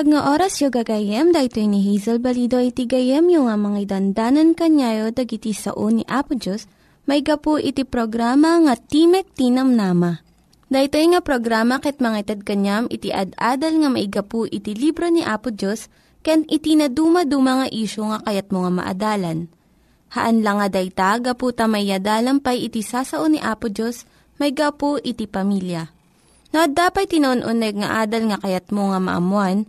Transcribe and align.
Naimbag 0.00 0.16
nga 0.16 0.32
oras 0.32 0.56
yung 0.64 0.72
gagayem, 0.72 1.28
dahito 1.28 1.60
ni 1.60 1.84
Hazel 1.84 2.24
Balido 2.24 2.56
iti 2.56 2.88
gayem 2.88 3.28
yung 3.28 3.52
nga 3.52 3.60
mga 3.60 3.84
dandanan 3.84 4.56
kanyayo 4.56 5.12
dagiti 5.12 5.52
sao 5.52 5.92
ni 5.92 6.08
Apo 6.08 6.40
Diyos, 6.40 6.64
may 7.04 7.20
gapu 7.20 7.60
iti 7.60 7.84
programa 7.84 8.56
nga 8.64 8.80
Timek 8.80 9.28
Tinam 9.36 9.76
Nama. 9.76 10.24
Dahito 10.72 10.96
nga 10.96 11.20
programa 11.20 11.84
ket 11.84 12.00
mga 12.00 12.32
kanyam 12.48 12.88
iti 12.88 13.12
ad-adal 13.12 13.76
nga 13.76 13.92
maigapu 13.92 14.48
iti 14.48 14.72
libro 14.72 15.04
ni 15.12 15.20
Apo 15.20 15.52
Diyos, 15.52 15.92
ken 16.24 16.48
iti 16.48 16.80
na 16.80 16.88
dumaduma 16.88 17.60
nga 17.60 17.68
isyo 17.68 18.08
nga 18.08 18.24
kayat 18.24 18.48
mo 18.56 18.64
nga 18.64 18.72
maadalan. 18.72 19.52
Haan 20.16 20.40
lang 20.40 20.64
nga 20.64 20.80
dayta, 20.80 21.20
gapu 21.20 21.52
tamayadalam 21.52 22.40
pay 22.40 22.72
iti 22.72 22.80
sasao 22.80 23.28
ni 23.28 23.36
Apo 23.36 23.68
Diyos, 23.68 24.08
may 24.40 24.56
gapu 24.56 24.96
iti 24.96 25.28
pamilya. 25.28 25.92
No, 26.56 26.64
dapat 26.72 27.12
tinon-uneg 27.12 27.84
nga 27.84 28.00
adal 28.00 28.32
nga 28.32 28.40
kayat 28.40 28.72
mo 28.72 28.96
nga 28.96 28.98
maamuan, 28.98 29.68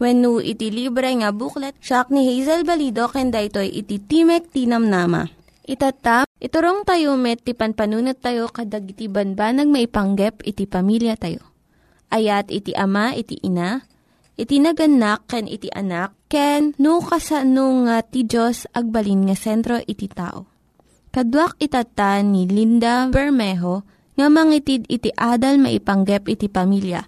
When 0.00 0.24
no 0.24 0.40
iti 0.40 0.72
libre 0.72 1.12
nga 1.12 1.28
booklet, 1.28 1.76
siya 1.76 2.08
ni 2.08 2.24
Hazel 2.24 2.64
Balido, 2.64 3.12
kenda 3.12 3.44
ito'y 3.44 3.68
iti 3.68 4.00
Timek 4.00 4.48
Tinamnama. 4.48 5.28
Itata, 5.68 6.24
iturong 6.40 6.88
tayo 6.88 7.20
met, 7.20 7.44
ti 7.44 7.52
panpanunat 7.52 8.16
tayo 8.16 8.48
kadag 8.48 8.88
iti 8.88 9.12
banbanag 9.12 9.68
maipanggep 9.68 10.40
iti 10.48 10.64
pamilya 10.64 11.20
tayo. 11.20 11.44
Ayat 12.08 12.48
iti 12.48 12.72
ama, 12.72 13.12
iti 13.12 13.44
ina, 13.44 13.84
iti 14.40 14.56
naganak, 14.56 15.28
ken 15.28 15.44
iti 15.44 15.68
anak, 15.68 16.16
ken 16.32 16.72
no 16.80 17.04
kasano 17.04 17.84
nga 17.84 18.00
ti 18.00 18.24
Diyos 18.24 18.72
agbalin 18.72 19.28
nga 19.28 19.36
sentro 19.36 19.84
iti 19.84 20.08
tao. 20.08 20.48
Kaduak 21.12 21.60
itata 21.60 22.24
ni 22.24 22.48
Linda 22.48 23.04
Bermejo, 23.12 23.84
nga 24.16 24.32
mangitid 24.32 24.88
iti 24.88 25.12
adal 25.12 25.60
maipanggep 25.60 26.24
iti 26.24 26.48
pamilya. 26.48 27.04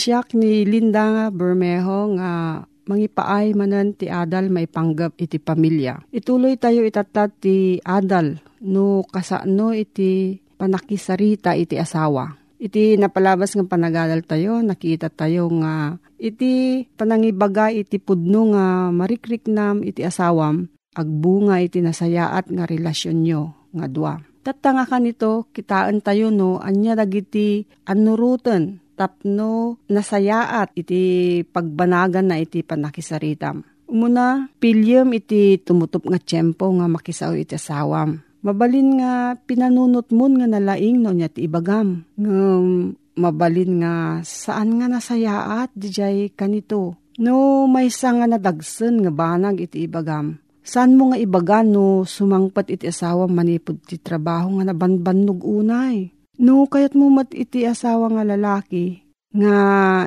Siyak 0.00 0.32
ni 0.32 0.64
Linda 0.64 1.12
nga 1.12 1.26
Bermejo 1.28 2.16
nga 2.16 2.64
mangipaay 2.88 3.52
manan 3.52 3.92
ti 3.92 4.08
adal 4.08 4.48
maipanggep 4.48 5.12
iti 5.20 5.36
pamilya. 5.36 6.00
Ituloy 6.08 6.56
tayo 6.56 6.88
itatat 6.88 7.36
ti 7.36 7.76
adal 7.84 8.40
no 8.64 9.04
kasano 9.04 9.76
iti 9.76 10.40
panakisarita 10.56 11.52
iti 11.52 11.76
asawa. 11.76 12.32
Iti 12.56 12.96
napalabas 12.96 13.52
ng 13.52 13.68
panagadal 13.68 14.24
tayo, 14.24 14.64
nakita 14.64 15.12
tayo 15.12 15.52
nga 15.60 16.00
iti 16.16 16.84
panangibaga 16.96 17.68
iti 17.68 18.00
pudno 18.00 18.56
nga 18.56 18.88
marikriknam 18.88 19.84
iti 19.84 20.00
asawam, 20.00 20.64
agbunga 20.96 21.60
iti 21.60 21.84
nasayaat 21.84 22.48
nga 22.48 22.64
relasyon 22.64 23.20
nyo 23.20 23.68
nga 23.76 23.84
dua. 23.84 24.16
Tatanga 24.40 24.88
ka 24.88 24.96
nito, 24.96 25.52
kitaan 25.52 26.00
tayo 26.00 26.32
no, 26.32 26.56
anya 26.56 26.96
dagiti 26.96 27.68
anurutan, 27.84 28.79
tapno 29.00 29.80
nasayaat 29.88 30.76
iti 30.76 31.00
pagbanagan 31.48 32.28
na 32.28 32.36
iti 32.36 32.60
panakisaritam. 32.60 33.64
Umuna, 33.88 34.52
pilyem 34.60 35.16
iti 35.16 35.56
tumutup 35.56 36.04
nga 36.04 36.20
tiyempo 36.20 36.68
nga 36.76 36.86
makisaw 36.86 37.32
iti 37.32 37.56
asawam. 37.56 38.20
Mabalin 38.44 39.00
nga 39.00 39.34
pinanunot 39.40 40.12
mo 40.12 40.28
nga 40.28 40.44
nalaing 40.44 41.00
no 41.00 41.16
niya 41.16 41.32
ti 41.32 41.48
ibagam. 41.48 42.04
Ngam, 42.20 42.92
mabalin 43.16 43.80
nga 43.80 43.94
saan 44.20 44.76
nga 44.76 44.86
nasayaat 44.92 45.72
dijay 45.72 46.28
kanito. 46.36 47.00
No 47.16 47.64
may 47.64 47.88
nga 47.88 48.28
nadagsen 48.28 49.00
nga 49.00 49.12
banag 49.12 49.60
iti 49.64 49.84
ibagam 49.84 50.40
Saan 50.60 50.94
mo 50.94 51.10
nga 51.10 51.18
ibaga 51.18 51.64
no 51.64 52.04
sumangpat 52.04 52.68
iti 52.68 52.86
asawa 52.86 53.24
manipod 53.26 53.80
ti 53.82 53.96
trabaho 53.96 54.60
nga 54.60 54.70
nabanbanog 54.70 55.40
unay? 55.42 56.12
No 56.40 56.64
kayat 56.64 56.96
mo 56.96 57.12
mat 57.12 57.36
iti 57.36 57.68
asawa 57.68 58.08
nga 58.08 58.24
lalaki 58.24 59.04
nga 59.36 59.56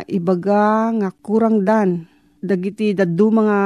ibaga 0.10 0.90
nga 0.90 1.10
kurang 1.14 1.62
dan 1.62 2.10
dagiti 2.42 2.98
daddu 2.98 3.30
mga 3.30 3.58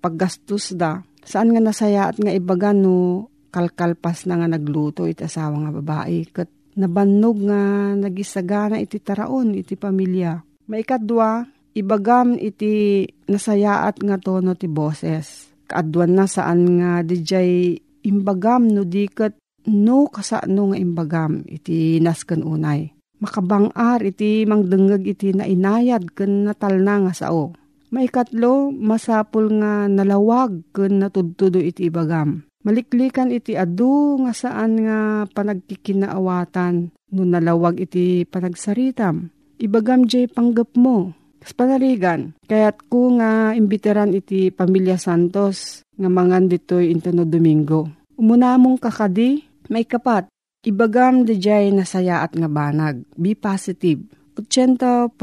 paggastos 0.00 0.72
da. 0.72 1.04
Saan 1.20 1.52
nga 1.52 1.60
nasaya 1.60 2.08
at 2.08 2.16
nga 2.16 2.32
ibaga 2.32 2.72
no 2.72 3.28
kalkalpas 3.52 4.24
na 4.24 4.40
nga 4.40 4.48
nagluto 4.48 5.04
iti 5.04 5.28
asawa 5.28 5.68
nga 5.68 5.72
babae 5.76 6.18
kat 6.32 6.48
nabannog 6.80 7.36
nga 7.44 7.60
nagisagana 7.94 8.80
iti 8.80 8.96
taraon 8.96 9.52
iti 9.52 9.76
pamilya. 9.76 10.40
Maikadwa, 10.66 11.44
ibagam 11.76 12.40
iti 12.40 13.04
nasayaat 13.28 14.00
nga 14.00 14.16
tono 14.16 14.56
ti 14.56 14.66
boses 14.66 15.52
kaadwan 15.66 16.14
na 16.14 16.24
saan 16.30 16.80
nga 16.80 17.02
dijay 17.02 17.76
imbagam 18.06 18.70
no 18.70 18.86
diket 18.86 19.36
no 19.68 20.08
kasano 20.08 20.72
nga 20.72 20.78
imbagam 20.78 21.42
iti 21.46 21.98
nasken 22.02 22.42
unay. 22.46 22.94
Makabangar 23.22 24.04
iti 24.04 24.44
mangdengeg 24.44 25.04
iti 25.06 25.32
nainayad 25.32 26.12
ken 26.12 26.46
natalna 26.46 27.08
nga 27.08 27.12
sao. 27.16 27.56
Maikatlo, 27.90 28.74
masapul 28.74 29.62
nga 29.62 29.86
nalawag 29.86 30.62
ken 30.74 31.00
natudtudo 31.00 31.62
iti 31.62 31.88
ibagam. 31.88 32.44
Maliklikan 32.66 33.30
iti 33.30 33.54
adu 33.54 34.18
nga 34.26 34.34
saan 34.34 34.82
nga 34.82 34.98
panagkikinaawatan 35.30 36.90
no 37.14 37.22
nalawag 37.22 37.78
iti 37.78 38.26
panagsaritam. 38.26 39.30
Ibagam 39.56 40.04
jay 40.10 40.26
panggap 40.26 40.74
mo 40.76 41.14
Kas 41.46 41.54
panarigan, 41.54 42.34
kayat 42.50 42.90
ko 42.90 43.14
nga 43.22 43.54
imbiteran 43.54 44.10
iti 44.18 44.50
Pamilya 44.50 44.98
Santos 44.98 45.86
nga 45.94 46.10
mangan 46.10 46.50
ditoy 46.50 46.90
intano 46.90 47.22
Domingo. 47.22 47.86
Umunamong 48.18 48.82
kakadi, 48.82 49.45
may 49.72 49.84
kapat, 49.84 50.28
ibagam 50.66 51.26
di 51.26 51.38
jay 51.38 51.70
nasaya 51.70 52.22
at 52.22 52.34
nga 52.34 52.50
banag. 52.50 53.06
Be 53.14 53.34
positive. 53.34 54.02
80% 54.36 55.16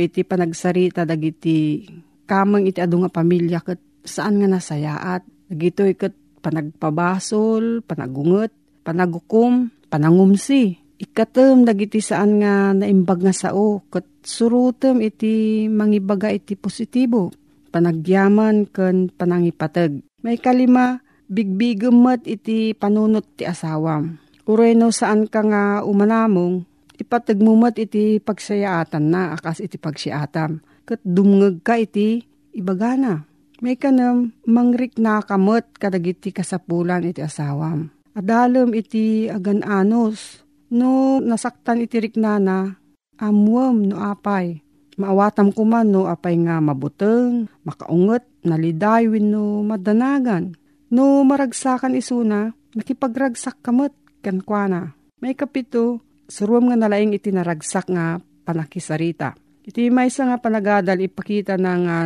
iti 0.00 0.24
panagsarita 0.24 1.04
dagiti 1.04 1.84
kamang 2.24 2.64
iti 2.64 2.80
adu 2.80 3.04
nga 3.04 3.12
pamilya 3.12 3.60
ket 3.60 3.80
saan 4.00 4.40
nga 4.40 4.48
nasayaat. 4.48 5.22
Dagitoy 5.52 5.92
ket 5.94 6.16
panagpabasol, 6.40 7.84
panagunget, 7.84 8.50
panagukom, 8.80 9.68
panangumsi 9.92 10.86
ikatem 10.96 11.68
dagiti 11.68 12.00
saan 12.00 12.40
nga 12.40 12.72
naimbag 12.72 13.20
nga 13.20 13.34
sao 13.36 13.84
ket 13.92 14.08
surutem 14.24 15.04
iti 15.04 15.66
mangibaga 15.68 16.32
iti 16.32 16.56
positibo 16.56 17.30
panagyaman 17.68 18.64
ken 18.72 19.12
panangipateg 19.12 20.00
may 20.24 20.40
kalima 20.40 21.04
bigbigemet 21.26 22.26
iti 22.26 22.74
panunot 22.74 23.26
ti 23.38 23.46
asawam 23.46 24.18
ureno 24.46 24.90
saan 24.94 25.26
ka 25.26 25.42
nga 25.42 25.64
umanamong 25.82 26.62
ipateg 26.96 27.42
mumet 27.42 27.76
iti 27.82 28.18
pagsayaatan 28.22 29.04
na 29.10 29.36
akas 29.36 29.60
iti 29.62 29.76
pagsiatam 29.76 30.62
ket 30.86 31.02
dumngeg 31.02 31.60
ka 31.66 31.76
iti 31.76 32.22
ibagana 32.56 33.26
May 33.56 33.80
kanam 33.80 34.36
mangrik 34.44 35.00
na 35.00 35.24
kamot 35.24 35.64
kadagiti 35.80 36.28
kasapulan 36.28 37.08
iti 37.08 37.24
asawam. 37.24 37.88
Adalem 38.12 38.76
iti 38.76 39.32
agan 39.32 39.64
anos. 39.64 40.44
No 40.68 41.22
nasaktan 41.24 41.80
iti 41.80 41.96
riknana, 41.96 42.76
amwam 43.16 43.80
no 43.86 43.96
apay. 43.96 44.60
Maawatam 45.00 45.56
ko 45.56 45.64
no 45.64 46.04
apay 46.04 46.36
nga 46.42 46.60
mabuteng, 46.60 47.48
makaunget, 47.64 48.28
naliday 48.44 49.08
no 49.24 49.64
madanagan. 49.64 50.52
No 50.90 51.26
maragsakan 51.26 51.98
isuna, 51.98 52.54
nakipagragsak 52.76 53.58
kamot 53.62 53.90
kankwana. 54.22 54.94
May 55.18 55.34
kapito, 55.34 56.04
suruam 56.30 56.70
nga 56.70 56.78
nalaing 56.78 57.16
iti 57.16 57.34
naragsak 57.34 57.90
nga 57.90 58.22
panakisarita. 58.46 59.34
Iti 59.66 59.90
may 59.90 60.06
nga 60.06 60.38
panagadal 60.38 61.02
ipakita 61.02 61.58
na 61.58 61.74
nga 61.74 61.98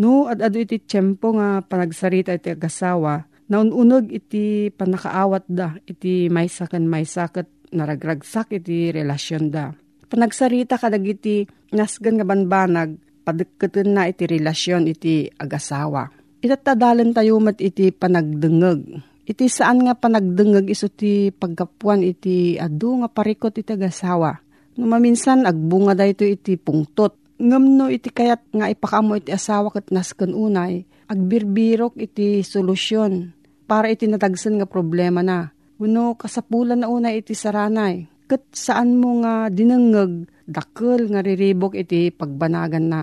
no 0.00 0.26
at 0.26 0.42
ado 0.42 0.58
iti 0.58 0.82
tiyempo 0.82 1.38
nga 1.38 1.62
panagsarita 1.62 2.34
iti 2.34 2.50
agasawa 2.50 3.30
naununog 3.50 4.06
iti 4.14 4.70
panakaawat 4.70 5.44
da 5.50 5.74
iti 5.82 6.30
maysa 6.30 6.70
kan 6.70 6.86
maysa 6.86 7.26
ket 7.34 7.50
naragragsak 7.74 8.54
iti 8.54 8.94
relasyon 8.94 9.50
da. 9.50 9.74
Panagsarita 10.10 10.78
kadag 10.78 11.06
iti 11.06 11.46
nasgan 11.74 12.18
nga 12.18 12.26
banbanag 12.26 12.98
padeketen 13.26 13.94
na 13.94 14.06
iti 14.10 14.26
relasyon 14.26 14.90
iti 14.90 15.26
agasawa. 15.26 16.10
Itatadalan 16.40 17.12
tayo 17.12 17.36
mat 17.36 17.60
iti 17.60 17.92
panagdengeg. 17.92 19.04
Iti 19.28 19.44
saan 19.46 19.84
nga 19.84 19.92
panagdengeg 19.92 20.72
iso 20.72 20.88
ti 20.88 21.28
pagkapuan 21.28 22.00
iti 22.00 22.56
adu 22.56 23.04
nga 23.04 23.08
parikot 23.12 23.60
iti 23.60 23.76
agasawa. 23.76 24.40
No 24.80 24.88
maminsan 24.88 25.44
agbunga 25.44 25.92
da 25.92 26.08
ito 26.08 26.24
iti 26.24 26.56
pungtot. 26.56 27.12
Ngam 27.36 27.76
no 27.76 27.92
iti 27.92 28.08
kayat 28.08 28.40
nga 28.56 28.72
ipakamo 28.72 29.20
iti 29.20 29.32
asawa 29.36 29.68
kat 29.68 29.92
nasken 29.92 30.32
unay, 30.32 30.88
agbirbirok 31.12 32.00
iti 32.00 32.40
solusyon 32.40 33.36
para 33.68 33.92
iti 33.92 34.08
natagsan 34.08 34.60
nga 34.60 34.68
problema 34.68 35.20
na. 35.20 35.52
Uno 35.76 36.16
kasapulan 36.16 36.80
na 36.80 36.88
unay 36.88 37.20
iti 37.20 37.36
saranay 37.36 38.08
ket 38.30 38.46
saan 38.54 38.94
mo 38.94 39.26
nga 39.26 39.50
dinengeg 39.50 40.30
dakkel 40.46 41.10
nga 41.10 41.18
riribok 41.18 41.74
iti 41.74 42.14
pagbanagan 42.14 42.86
na. 42.86 43.02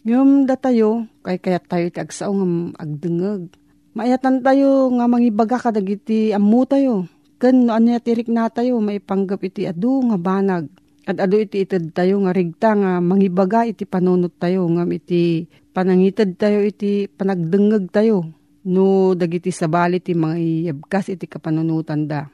Ngem 0.00 0.48
datayo 0.48 1.04
kay 1.20 1.36
kayat 1.36 1.68
tayo 1.68 1.84
iti 1.92 2.00
agsao 2.00 2.32
nga 2.32 2.48
agdengeg. 2.80 3.52
Maayatan 3.92 4.40
tayo 4.40 4.88
nga 4.96 5.04
mangibaga 5.04 5.60
kadag 5.60 5.84
iti 5.84 6.32
ammo 6.32 6.64
tayo. 6.64 7.04
Ken 7.36 7.68
no 7.68 7.76
anya 7.76 8.00
tirik 8.00 8.32
na 8.32 8.48
tayo 8.48 8.80
maipanggap 8.80 9.44
iti 9.44 9.68
adu 9.68 10.00
nga 10.08 10.16
banag. 10.16 10.72
At 11.04 11.20
adu 11.20 11.36
iti 11.36 11.68
ited 11.68 11.92
tayo 11.92 12.16
nga 12.24 12.32
rigta 12.32 12.72
nga 12.72 13.00
mangibaga 13.04 13.68
iti 13.68 13.84
panunot 13.84 14.32
tayo 14.40 14.64
ngam 14.72 14.88
iti 14.88 15.44
panangited 15.76 16.40
tayo 16.40 16.64
iti 16.64 17.04
panagdengeg 17.04 17.92
tayo. 17.92 18.24
No 18.64 19.12
dagiti 19.12 19.52
sabali 19.52 20.00
ti 20.00 20.16
mga 20.16 20.36
iyabkas 20.40 21.12
iti 21.12 21.28
kapanunutan 21.28 22.08
da 22.08 22.28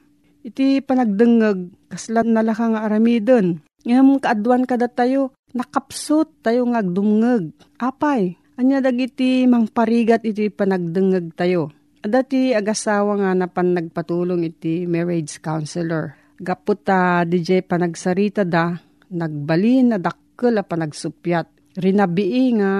iti 0.47 0.79
panagdengeg 0.79 1.91
kaslan 1.91 2.31
nalaka 2.31 2.71
nga 2.71 2.87
aramidon. 2.87 3.59
Ngam 3.87 4.19
kaadwan 4.19 4.67
kada 4.67 4.91
tayo, 4.91 5.31
nakapsot 5.55 6.43
tayo 6.43 6.67
nga 6.67 6.83
agdumngeg. 6.83 7.55
Apay, 7.79 8.35
anya 8.59 8.83
dagiti 8.83 9.47
mangparigat 9.47 10.27
iti 10.27 10.51
panagdengeg 10.51 11.31
tayo. 11.39 11.71
Adati 12.03 12.51
agasawa 12.51 13.15
nga 13.15 13.31
napan 13.31 13.71
nagpatulong 13.79 14.43
iti 14.43 14.83
marriage 14.83 15.39
counselor. 15.39 16.19
Gapot 16.35 16.83
ta 16.83 17.23
DJ 17.23 17.63
panagsarita 17.63 18.43
da, 18.43 18.75
nagbalin 19.07 19.95
na 19.95 19.97
dakkel 20.03 20.59
a 20.59 20.67
panagsupyat. 20.67 21.79
Rinabii 21.79 22.59
nga 22.59 22.71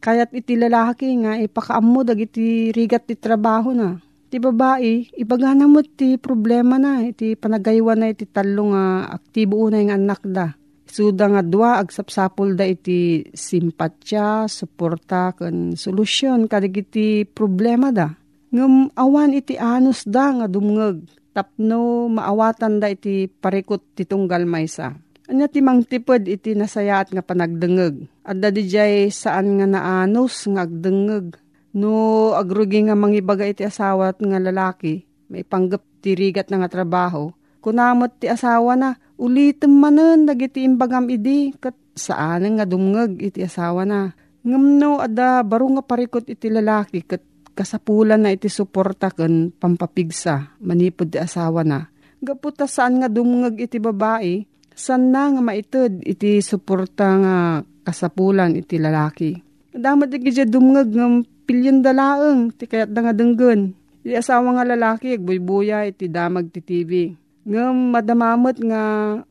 kayat 0.00 0.32
iti 0.32 0.56
lalaki 0.56 1.20
nga 1.20 1.36
ipakaammo 1.36 2.00
dagiti 2.00 2.72
rigat 2.72 3.04
ti 3.04 3.14
trabaho 3.20 3.76
na 3.76 4.00
ti 4.26 4.42
babae, 4.42 5.08
ibagana 5.14 5.70
mo 5.70 5.80
ti 5.82 6.18
problema 6.18 6.76
na, 6.76 7.06
iti 7.06 7.38
panagaywan 7.38 8.02
na 8.02 8.06
iti 8.10 8.26
talo 8.26 8.74
nga 8.74 9.08
aktibo 9.14 9.62
unay 9.62 9.86
nga 9.86 9.96
anak 9.96 10.22
da. 10.26 10.46
Suda 10.86 11.26
nga 11.30 11.42
dua, 11.42 11.82
agsapsapol 11.82 12.54
da 12.54 12.66
iti 12.66 13.26
simpatya, 13.34 14.46
suporta, 14.46 15.34
kan 15.34 15.74
solusyon, 15.74 16.46
kadig 16.46 16.86
iti 16.86 17.26
problema 17.26 17.90
da. 17.90 18.14
Ngam 18.54 18.94
awan 18.94 19.34
iti 19.34 19.58
anus 19.58 20.06
da 20.06 20.30
nga 20.30 20.46
dumngeg, 20.46 21.02
tapno 21.34 22.06
maawatan 22.08 22.78
da 22.78 22.88
iti 22.88 23.26
parikot 23.26 23.98
ti 23.98 24.06
tunggal 24.06 24.46
maysa. 24.46 24.94
Anya 25.26 25.50
ti 25.50 25.58
mangtipod 25.58 26.22
iti 26.30 26.54
nasayaat 26.54 27.10
nga 27.10 27.22
panagdengeg. 27.22 28.06
At 28.22 28.38
da 28.38 28.50
saan 29.10 29.58
nga 29.58 29.66
naanos 29.66 30.46
nga 30.46 30.62
agdengeg 30.62 31.34
No 31.76 32.32
agrugi 32.32 32.88
nga 32.88 32.96
mangibaga 32.96 33.44
iti 33.44 33.60
asawa 33.60 34.16
nga 34.16 34.40
lalaki, 34.40 35.04
may 35.28 35.44
panggap 35.44 35.84
tirigat 36.00 36.48
na 36.48 36.64
nga 36.64 36.72
trabaho, 36.72 37.36
kunamot 37.60 38.16
ti 38.16 38.32
asawa 38.32 38.80
na, 38.80 38.96
ulitin 39.20 39.76
manen 39.76 40.24
dagiti 40.24 40.64
imbagam 40.64 41.04
idi, 41.12 41.52
kat 41.60 41.76
saan 41.92 42.56
nga 42.56 42.64
dumngag 42.64 43.20
iti 43.20 43.44
asawa 43.44 43.84
na. 43.84 44.16
Ngamno 44.40 45.04
ada 45.04 45.44
baro 45.44 45.68
nga 45.76 45.84
parikot 45.84 46.24
iti 46.32 46.48
lalaki, 46.48 47.04
kat 47.04 47.20
kasapulan 47.52 48.24
na 48.24 48.32
iti 48.32 48.48
suporta 48.48 49.12
kan 49.12 49.52
pampapigsa, 49.52 50.56
manipod 50.64 51.12
ti 51.12 51.20
asawa 51.20 51.60
na. 51.60 51.92
Gaputa 52.24 52.64
saan 52.64 53.04
nga 53.04 53.12
dumngag 53.12 53.60
iti 53.60 53.76
babae, 53.76 54.48
saan 54.72 55.12
na 55.12 55.28
nga 55.28 55.44
maited 55.44 56.00
iti 56.08 56.40
suporta 56.40 57.06
nga 57.20 57.36
kasapulan 57.84 58.56
iti 58.56 58.80
lalaki. 58.80 59.45
Damat 59.76 60.08
iti 60.08 60.40
dumngag 60.48 60.88
ng 60.88 61.44
pilyon 61.44 61.84
dalaeng, 61.84 62.48
ti 62.56 62.64
kayat 62.64 62.96
da 62.96 63.04
nga 63.04 63.12
denggen. 63.12 63.76
Iti 64.00 64.16
asawa 64.16 64.56
nga 64.56 64.64
lalaki, 64.64 65.20
agbuybuya, 65.20 65.84
iti 65.84 66.08
damag 66.08 66.48
ti 66.48 66.64
TV. 66.64 67.12
Ngam 67.44 67.92
madamamot 67.92 68.56
nga 68.56 68.82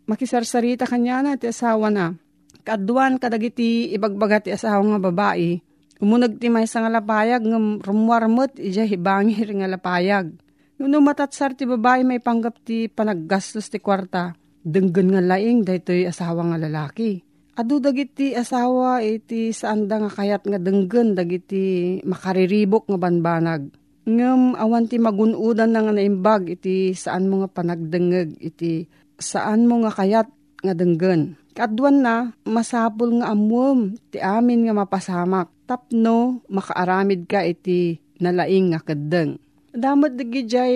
makisarsarita 0.05 0.85
kanya 0.85 1.25
na 1.25 1.33
ti 1.33 1.49
asawa 1.49 1.89
na. 1.89 2.13
Kaduan 2.61 3.17
kadagiti 3.17 3.89
ibagbaga 3.97 4.45
ti 4.45 4.53
asawa 4.53 4.85
nga 4.85 4.99
babae. 5.09 5.57
Umunag 5.97 6.37
ti 6.37 6.53
may 6.53 6.69
nga 6.69 6.93
lapayag 6.93 7.41
ngam 7.41 7.81
rumwarmot 7.81 8.61
ija 8.61 8.85
hibangir 8.85 9.49
nga 9.49 9.65
lapayag. 9.65 10.29
Nuno 10.77 11.01
matatsar 11.01 11.57
ti 11.57 11.65
babae 11.65 12.05
may 12.05 12.21
panggap 12.21 12.61
ti 12.61 12.85
panaggastos 12.85 13.73
ti 13.73 13.81
kwarta. 13.81 14.37
Denggen 14.61 15.09
nga 15.09 15.25
laing 15.25 15.65
daytoy 15.65 16.05
asawa 16.05 16.45
nga 16.53 16.57
lalaki 16.61 17.24
Adu 17.55 17.79
dagiti 17.79 18.35
asawa 18.35 18.99
iti 18.99 19.55
saan 19.55 19.87
da 19.87 20.03
nga 20.03 20.11
kayat 20.11 20.43
nga 20.43 20.59
denggen 20.59 21.15
dagiti 21.15 21.97
makariribok 22.03 22.91
nga 22.91 22.99
banbanag. 22.99 23.71
Ngem 24.03 24.59
awan 24.59 24.91
ti 24.91 24.99
magunudan 24.99 25.71
na 25.71 25.87
nga 25.87 25.95
naimbag 25.95 26.59
iti 26.59 26.91
saan 26.91 27.31
mo 27.31 27.39
nga 27.39 27.49
panagdengeg 27.49 28.35
iti 28.43 28.91
saan 29.15 29.71
mo 29.71 29.79
nga 29.87 29.95
kayat 29.95 30.27
nga 30.67 30.73
denggen. 30.75 31.39
Kadwan 31.55 32.03
na 32.03 32.35
masapul 32.43 33.23
nga 33.23 33.31
amwom 33.31 33.95
ti 34.11 34.19
amin 34.19 34.67
nga 34.67 34.75
mapasamak 34.75 35.47
tapno 35.63 36.43
makaaramid 36.51 37.23
ka 37.23 37.39
iti 37.47 38.03
nalaing 38.19 38.75
nga 38.75 38.83
kedeng. 38.83 39.39
Damat 39.71 40.19
dagi 40.19 40.43
jay 40.43 40.75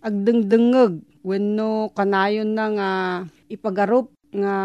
agdengdengeg 0.00 1.04
wenno 1.20 1.92
kanayon 1.92 2.56
na 2.56 2.64
nga 2.72 2.90
ipagarup 3.52 4.17
nga 4.32 4.56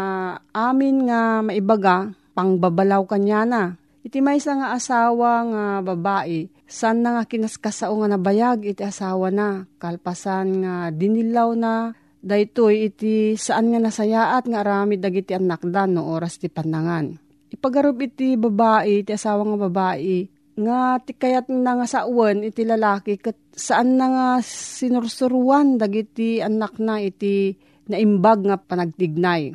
amin 0.52 1.08
nga 1.08 1.40
maibaga 1.40 2.12
pangbabalaw 2.34 3.06
kanya 3.06 3.42
na. 3.46 3.62
Iti 4.04 4.20
may 4.20 4.36
nga 4.36 4.76
asawa 4.76 5.48
nga 5.48 5.64
babae, 5.80 6.52
san 6.68 7.00
na 7.00 7.16
nga 7.16 7.24
kinaskasao 7.24 7.96
nga 8.04 8.08
nabayag 8.12 8.68
iti 8.68 8.84
asawa 8.84 9.32
na, 9.32 9.64
kalpasan 9.80 10.60
nga 10.60 10.74
dinilaw 10.92 11.56
na, 11.56 11.96
daytoy 12.20 12.92
iti 12.92 13.32
saan 13.40 13.72
nga 13.72 13.80
nasayaat 13.80 14.44
nga 14.44 14.60
aramid 14.60 15.00
dagiti 15.00 15.32
anak 15.32 15.64
da 15.64 15.88
no 15.88 16.04
oras 16.04 16.36
ti 16.36 16.52
panangan. 16.52 17.16
Ipagarob 17.48 17.96
iti 18.04 18.36
babae, 18.36 19.00
iti 19.00 19.12
asawa 19.16 19.40
nga 19.48 19.58
babae, 19.72 20.28
nga 20.54 21.00
ti 21.00 21.16
kayat 21.16 21.48
na 21.48 21.80
nga 21.80 21.86
sa 21.88 22.00
uwan 22.04 22.44
iti 22.44 22.60
lalaki, 22.60 23.16
kat 23.16 23.40
saan 23.56 23.96
na 23.96 24.06
nga 24.12 24.26
sinursuruan 24.44 25.80
dagiti 25.80 26.44
anak 26.44 26.76
na 26.76 27.00
iti 27.00 27.56
naimbag 27.88 28.46
nga 28.46 28.56
panagtignay. 28.56 29.54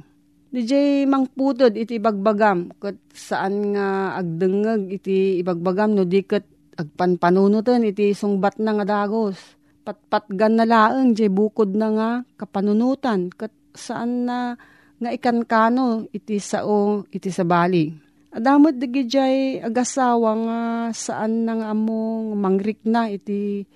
DJ 0.49 1.05
mangputod 1.05 1.77
iti 1.77 2.01
ibagbagam 2.01 2.73
kat 2.81 2.97
saan 3.13 3.77
nga 3.77 4.17
agdengeg 4.17 4.89
iti 4.89 5.37
ibagbagam 5.45 5.93
no 5.93 6.09
di 6.09 6.25
kat 6.25 6.41
agpanpanunutan 6.73 7.85
iti 7.85 8.17
sungbat 8.17 8.57
na 8.57 8.73
nga 8.81 9.05
dagos. 9.05 9.37
Patpatgan 9.85 10.57
na 10.57 10.65
laeng 10.65 11.13
jay 11.13 11.29
bukod 11.29 11.77
na 11.77 11.87
nga 11.93 12.09
kapanunutan 12.33 13.29
kat 13.29 13.53
saan 13.77 14.25
na 14.25 14.57
nga 14.99 15.09
ikankano 15.13 16.09
iti 16.09 16.41
sao 16.41 17.05
iti 17.13 17.29
sabali. 17.29 17.93
Adamot 18.33 18.77
digi 18.77 19.05
jay 19.05 19.61
agasawa 19.61 20.31
nga 20.33 20.59
saan 20.93 21.45
na 21.45 21.61
nga 21.61 21.67
among 21.77 22.37
mangrik 22.37 22.81
na 22.89 23.05
iti 23.09 23.69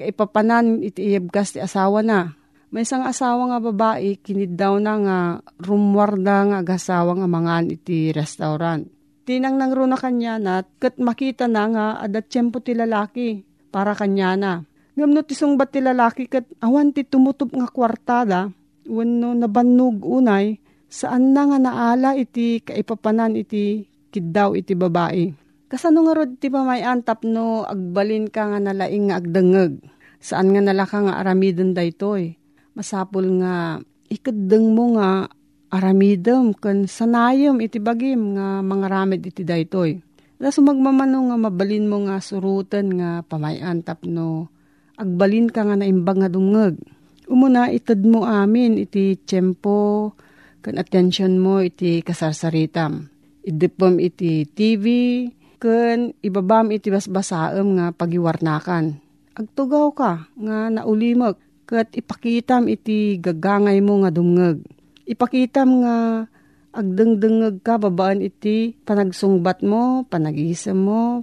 kaipapanan 0.00 0.80
iti 0.80 1.12
iyabgas 1.12 1.56
ti 1.56 1.58
asawa 1.60 2.00
na 2.00 2.32
may 2.74 2.82
isang 2.82 3.06
asawa 3.06 3.54
nga 3.54 3.62
babae, 3.62 4.18
kinid 4.18 4.58
daw 4.58 4.82
na 4.82 4.98
nga 4.98 5.18
rumwarda 5.62 6.50
nga 6.50 6.56
agasawa 6.58 7.14
nga 7.14 7.30
mangan 7.30 7.70
iti 7.70 8.10
restaurant. 8.10 8.90
tinang 9.24 9.56
nang 9.56 9.70
runa 9.70 9.94
kanya 9.94 10.42
na 10.42 10.66
kat 10.82 10.98
makita 10.98 11.46
na 11.46 11.70
nga 11.70 11.86
adat 12.02 12.28
tiyempo 12.28 12.58
ti 12.58 12.74
lalaki 12.74 13.46
para 13.70 13.94
kanya 13.94 14.34
na. 14.34 14.52
Ngam 14.98 15.10
no 15.10 15.22
ti 15.22 15.38
sungbat 15.38 15.70
ti 15.70 15.80
lalaki 15.80 16.26
kat 16.26 16.50
awan 16.60 16.90
ti 16.90 17.06
tumutup 17.06 17.54
nga 17.54 17.70
kwartada 17.70 18.50
wano 18.84 19.32
nabannog 19.32 20.04
unay 20.04 20.60
saan 20.90 21.32
na 21.32 21.48
nga 21.48 21.58
naala 21.58 22.10
iti 22.14 22.60
kaipapanan 22.60 23.38
iti 23.38 23.86
kiddaw 24.12 24.54
iti 24.54 24.76
babae. 24.76 25.30
Kasano 25.70 26.06
nga 26.06 26.14
rod 26.14 26.38
ti 26.38 26.52
pamayan 26.52 27.02
tapno 27.02 27.64
agbalin 27.66 28.28
ka 28.30 28.50
nga 28.50 28.60
nalaing 28.60 29.10
nga 29.10 29.18
agdangag. 29.18 29.80
Saan 30.20 30.52
nga 30.54 30.62
nalaka 30.62 31.02
nga 31.02 31.18
aramidon 31.18 31.74
daytoy. 31.74 32.43
Masapul 32.74 33.40
nga 33.40 33.78
ikadeng 34.10 34.74
mo 34.74 34.98
nga 34.98 35.30
aramidem 35.70 36.54
kan 36.54 36.86
sanayem 36.86 37.58
iti 37.62 37.78
bagim 37.78 38.34
nga 38.34 38.62
mga 38.62 38.86
ramid 38.90 39.22
iti 39.22 39.46
daytoy. 39.46 39.98
Da 40.38 40.50
sumagmamano 40.50 41.30
nga 41.30 41.36
mabalin 41.38 41.86
mo 41.86 42.02
nga 42.06 42.18
surutan 42.18 42.98
nga 42.98 43.22
pamayan 43.22 43.82
tapno 43.82 44.50
agbalin 44.98 45.50
ka 45.50 45.66
nga 45.66 45.78
naimbang 45.78 46.22
nga 46.22 46.30
dungag. 46.30 46.78
Umuna 47.24 47.72
itad 47.72 48.04
mo 48.04 48.28
amin 48.28 48.76
iti 48.78 49.16
tiyempo 49.16 50.12
kan 50.60 50.76
attention 50.80 51.40
mo 51.40 51.60
iti 51.60 52.00
kasarsaritam. 52.00 53.08
Idipom 53.44 54.00
iti 54.00 54.48
TV, 54.48 54.84
kan 55.60 56.16
ibabam 56.24 56.72
iti 56.72 56.88
basbasaem 56.88 57.76
nga 57.76 57.86
pagiwarnakan. 57.92 58.96
Agtugaw 59.36 59.92
ka 59.92 60.12
nga 60.32 60.72
naulimag 60.72 61.36
kat 61.64 61.96
ipakitam 61.96 62.68
iti 62.68 63.16
gagangay 63.18 63.80
mo 63.80 64.04
nga 64.04 64.12
dumngeg. 64.12 64.64
Ipakitam 65.04 65.84
nga 65.84 65.96
agdengdengeg 66.74 67.62
ka 67.64 67.80
babaan 67.80 68.20
iti 68.20 68.76
panagsungbat 68.84 69.62
mo, 69.64 70.04
panagisem 70.08 70.76
mo, 70.76 71.22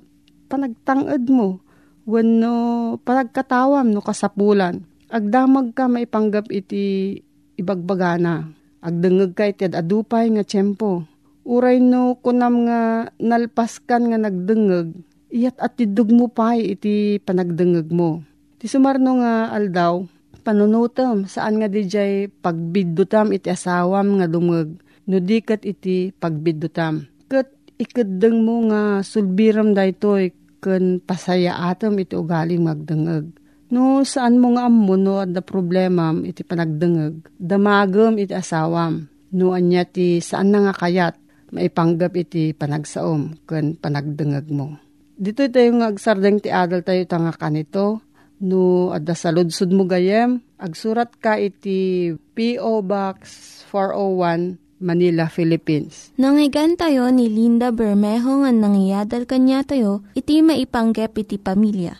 panagtanged 0.50 1.30
mo, 1.30 1.62
wenno 2.06 2.56
panagkatawam 3.02 3.90
no 3.92 4.02
kasapulan. 4.02 4.84
Agdamag 5.12 5.76
ka 5.76 5.92
maipanggap 5.92 6.48
iti 6.50 7.20
ibagbagana. 7.60 8.48
Agdengeg 8.82 9.38
ka 9.38 9.46
iti 9.46 9.68
adupay 9.70 10.32
nga 10.34 10.44
tiyempo. 10.48 11.06
Uray 11.46 11.82
no 11.82 12.18
kunam 12.22 12.70
nga 12.70 13.12
nalpaskan 13.18 14.14
nga 14.14 14.18
nagdengeg, 14.18 14.94
iyat 15.34 15.58
at 15.58 15.74
tidug 15.74 16.14
mo 16.14 16.30
pa 16.30 16.54
iti 16.54 17.18
panagdengeg 17.18 17.90
mo. 17.90 18.22
Ti 18.62 18.70
sumarno 18.70 19.18
nga 19.26 19.50
aldaw, 19.50 20.06
panunutam 20.42 21.30
saan 21.30 21.62
nga 21.62 21.70
dijay 21.70 22.28
pagbiddutam 22.28 23.30
iti 23.32 23.54
asawam 23.54 24.18
nga 24.20 24.28
dumeg 24.28 24.82
no 25.08 25.18
dikat 25.18 25.66
iti 25.66 26.10
pagbiddutam. 26.14 27.06
Kat 27.30 27.50
ikadeng 27.78 28.44
mo 28.46 28.70
nga 28.70 29.02
sulbiram 29.02 29.74
daytoy 29.74 30.34
ken 30.62 31.02
pasaya 31.02 31.70
atom 31.70 31.98
iti 31.98 32.14
ugaling 32.14 32.62
magdengeg. 32.66 33.34
No 33.72 34.04
saan 34.04 34.38
mo 34.38 34.54
nga 34.54 34.68
ammo 34.68 35.00
no 35.00 35.24
at 35.24 35.32
da 35.32 35.42
problema 35.42 36.12
iti 36.22 36.44
panagdengeg. 36.44 37.32
Damagem 37.40 38.20
iti 38.20 38.36
asawam. 38.36 39.08
No 39.32 39.56
anya 39.56 39.88
ti 39.88 40.20
saan 40.20 40.52
na 40.52 40.70
nga 40.70 40.74
kayat 40.76 41.16
maipanggap 41.56 42.14
iti 42.20 42.52
panagsaom 42.52 43.48
ken 43.48 43.80
panagdengeg 43.80 44.48
mo. 44.52 44.76
Dito 45.22 45.46
tayo 45.48 45.70
nga 45.78 45.94
agsardeng 45.94 46.42
ti 46.42 46.50
adal 46.50 46.82
tayo 46.82 47.06
tanga 47.06 47.32
kanito 47.36 48.02
no 48.42 48.90
adda 48.90 49.14
sa 49.14 49.30
ludsud 49.30 49.70
mo 49.72 49.86
gayem, 49.86 50.42
agsurat 50.58 51.14
ka 51.22 51.38
iti 51.38 52.12
P.O. 52.34 52.82
Box 52.82 53.22
401 53.70 54.58
Manila, 54.82 55.30
Philippines. 55.30 56.10
Nangyigan 56.18 56.74
tayo 56.74 57.08
ni 57.14 57.30
Linda 57.30 57.70
Bermejo 57.70 58.42
nga 58.42 58.50
nangyadal 58.50 59.30
kanya 59.30 59.62
tayo, 59.62 60.02
iti 60.18 60.42
maipanggep 60.42 61.14
iti 61.22 61.38
pamilya. 61.38 61.96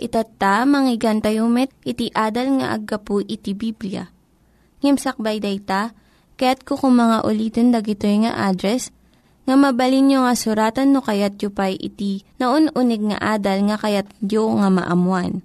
Itatta, 0.00 0.64
manggigan 0.64 1.20
met, 1.52 1.68
iti 1.84 2.08
adal 2.16 2.56
nga 2.56 2.72
aggapu 2.72 3.20
iti 3.20 3.52
Biblia. 3.52 4.08
Ngimsakbay 4.80 5.44
day 5.44 5.60
ta, 5.60 5.92
kaya't 6.40 6.64
kukumanga 6.64 7.20
ulitin 7.28 7.68
dagito 7.68 8.08
nga 8.08 8.48
address, 8.48 8.88
nga 9.44 9.54
mabalin 9.60 10.08
nyo 10.08 10.24
nga 10.24 10.32
suratan 10.32 10.96
no 10.96 11.04
kayat 11.04 11.36
yu 11.36 11.52
pa'y 11.52 11.76
iti 11.76 12.24
na 12.40 12.48
unig 12.54 13.02
nga 13.12 13.36
adal 13.36 13.68
nga 13.68 13.76
kayat 13.76 14.08
yu 14.24 14.48
nga 14.56 14.72
maamuan. 14.72 15.44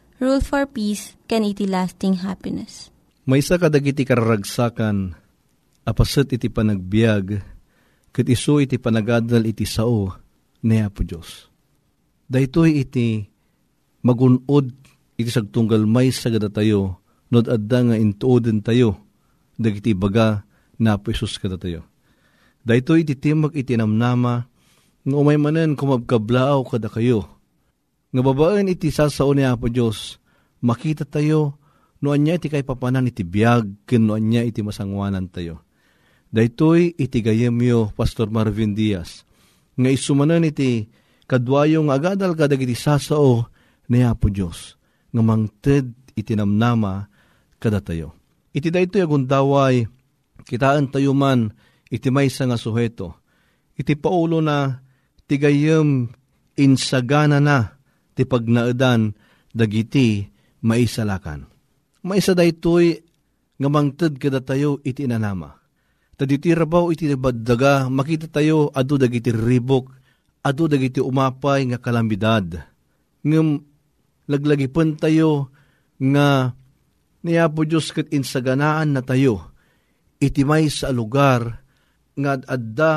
Rule 0.21 0.37
for 0.37 0.69
Peace, 0.69 1.17
can 1.25 1.41
iti 1.41 1.65
lasting 1.65 2.21
happiness. 2.21 2.93
May 3.25 3.41
isa 3.41 3.57
kadagiti 3.57 4.05
kararagsakan, 4.05 5.17
apaset 5.81 6.37
iti 6.37 6.45
panagbiag, 6.45 7.41
kat 8.13 8.29
iso 8.29 8.61
iti 8.61 8.77
panagadal 8.77 9.41
iti 9.49 9.65
sao, 9.65 10.13
ni 10.61 10.77
Apo 10.77 11.01
Diyos. 11.01 11.49
Daytoy 12.29 12.85
iti 12.85 13.25
magunod 14.05 14.69
iti 15.17 15.29
sagtunggal 15.33 15.89
may 15.89 16.13
sagada 16.13 16.53
tayo, 16.53 17.01
nod 17.33 17.49
adda 17.49 17.89
nga 17.89 17.97
intuoden 17.97 18.61
tayo, 18.61 19.01
dagiti 19.57 19.97
baga 19.97 20.45
na 20.77 21.01
po 21.01 21.09
Isus 21.09 21.41
kada 21.41 21.57
tayo. 21.57 21.81
Dahito 22.61 22.93
iti 22.93 23.17
timag 23.17 23.57
iti 23.57 23.73
namnama, 23.73 24.45
nga 25.01 25.15
umay 25.17 25.41
manen 25.41 25.73
kumabkablaaw 25.73 26.61
kada 26.69 26.93
kayo. 26.93 27.40
Nga 28.11 28.21
babaan 28.27 28.67
iti 28.67 28.91
sasao 28.91 29.31
ni 29.31 29.47
Apo 29.47 29.71
Diyos, 29.71 30.19
makita 30.59 31.07
tayo, 31.07 31.55
no 32.03 32.11
anya 32.11 32.35
iti 32.35 32.51
kay 32.51 32.59
papanan 32.59 33.07
iti 33.07 33.23
biyag, 33.23 33.87
kin 33.87 34.03
no 34.03 34.19
anya 34.19 34.43
iti 34.43 34.59
masangwanan 34.59 35.31
tayo. 35.31 35.63
Daytoy 36.27 36.95
iti 36.99 37.23
gayemyo, 37.23 37.95
Pastor 37.95 38.27
Marvin 38.27 38.75
Diaz, 38.75 39.23
nga 39.79 39.87
isumanan 39.87 40.43
iti 40.43 40.91
kadwayo 41.23 41.87
nga 41.87 41.95
agadal 41.95 42.35
kadag 42.35 42.59
iti 42.59 42.75
sasao 42.75 43.47
ni 43.87 44.03
Apo 44.03 44.27
Diyos, 44.27 44.75
nga 45.15 45.23
mangted 45.23 45.95
iti 46.11 46.35
namnama 46.35 47.07
kada 47.63 47.79
tayo. 47.79 48.11
Iti 48.51 48.67
daytoy 48.67 49.07
agundaway, 49.07 49.87
kitaan 50.43 50.91
tayo 50.91 51.15
man 51.15 51.55
iti 51.87 52.11
maysa 52.11 52.43
nga 52.43 52.59
suheto. 52.59 53.15
Iti 53.79 53.95
paulo 53.95 54.43
na 54.43 54.83
tigayem 55.31 56.11
insagana 56.59 57.39
na 57.39 57.79
ti 58.21 58.29
pagnaadan 58.29 59.17
dagiti 59.49 60.29
maisalakan. 60.61 61.49
Maisa 62.05 62.37
daytoy 62.37 63.01
nga 63.57 63.69
mangted 63.69 64.21
kada 64.21 64.45
tayo 64.45 64.77
iti 64.85 65.09
inanama. 65.09 65.57
Taditi 66.13 66.53
rabaw 66.53 66.93
iti 66.93 67.09
baddaga 67.17 67.89
makita 67.89 68.29
tayo 68.29 68.69
adu 68.69 69.01
dagiti 69.01 69.33
ribok 69.33 69.89
adu 70.45 70.69
dagiti 70.69 71.01
umapay 71.01 71.65
nga 71.73 71.81
kalamidad. 71.81 72.61
Ngem 73.25 73.57
laglagipan 74.29 75.01
tayo 75.01 75.49
nga 75.97 76.53
niya 77.25 77.49
po 77.49 77.65
Diyos 77.65 77.89
kat 77.89 78.13
insaganaan 78.13 78.93
na 78.93 79.01
tayo 79.01 79.49
iti 80.21 80.45
may 80.45 80.69
sa 80.69 80.93
lugar 80.93 81.65
nga 82.13 82.37
adda 82.37 82.93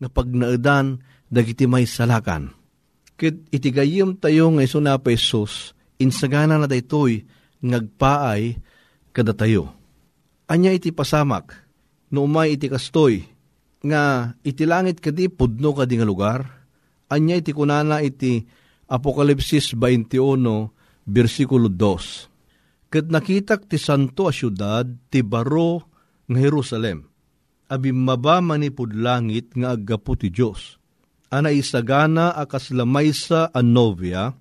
nga 0.00 0.08
pagnaadan 0.08 0.96
dagiti 1.28 1.68
may 1.68 1.84
salakan. 1.84 2.55
Kit 3.16 3.48
iti 3.48 3.72
gayem 3.72 4.12
tayo 4.20 4.52
nga 4.52 4.62
iso 4.62 4.76
na 4.76 5.00
pa 5.00 5.08
Isus, 5.08 5.72
insagana 5.96 6.60
na 6.60 6.68
daytoy 6.68 7.24
ngagpaay 7.64 8.60
kada 9.16 9.32
tayo. 9.32 9.72
Anya 10.46 10.76
iti 10.76 10.92
pasamak, 10.92 11.56
no 12.12 12.28
umay 12.28 12.60
iti 12.60 12.68
kastoy, 12.68 13.24
nga 13.80 14.36
iti 14.44 14.68
langit 14.68 15.00
kadi 15.00 15.32
pudno 15.32 15.72
kadi 15.72 15.96
nga 15.96 16.06
lugar, 16.06 16.40
anya 17.08 17.40
iti 17.40 17.56
kunana 17.56 18.04
iti 18.04 18.44
Apokalipsis 18.86 19.74
21, 19.74 21.10
versikulo 21.10 21.66
2. 21.66 22.92
Kat 22.92 23.10
nakitak 23.10 23.66
ti 23.66 23.82
santo 23.82 24.30
a 24.30 24.32
syudad, 24.32 24.86
ti 25.10 25.26
baro 25.26 25.90
nga 26.30 26.38
Jerusalem. 26.38 27.02
Abi 27.66 27.90
maba 27.90 28.38
manipud 28.38 28.94
langit 28.94 29.58
nga 29.58 29.74
aggapu 29.74 30.14
ti 30.14 30.30
Diyos. 30.30 30.78
Ana 31.36 31.52
isagana 31.52 32.32
akas 32.32 32.72
lamaysa 32.72 33.52
a 33.52 33.60
novya, 33.60 34.32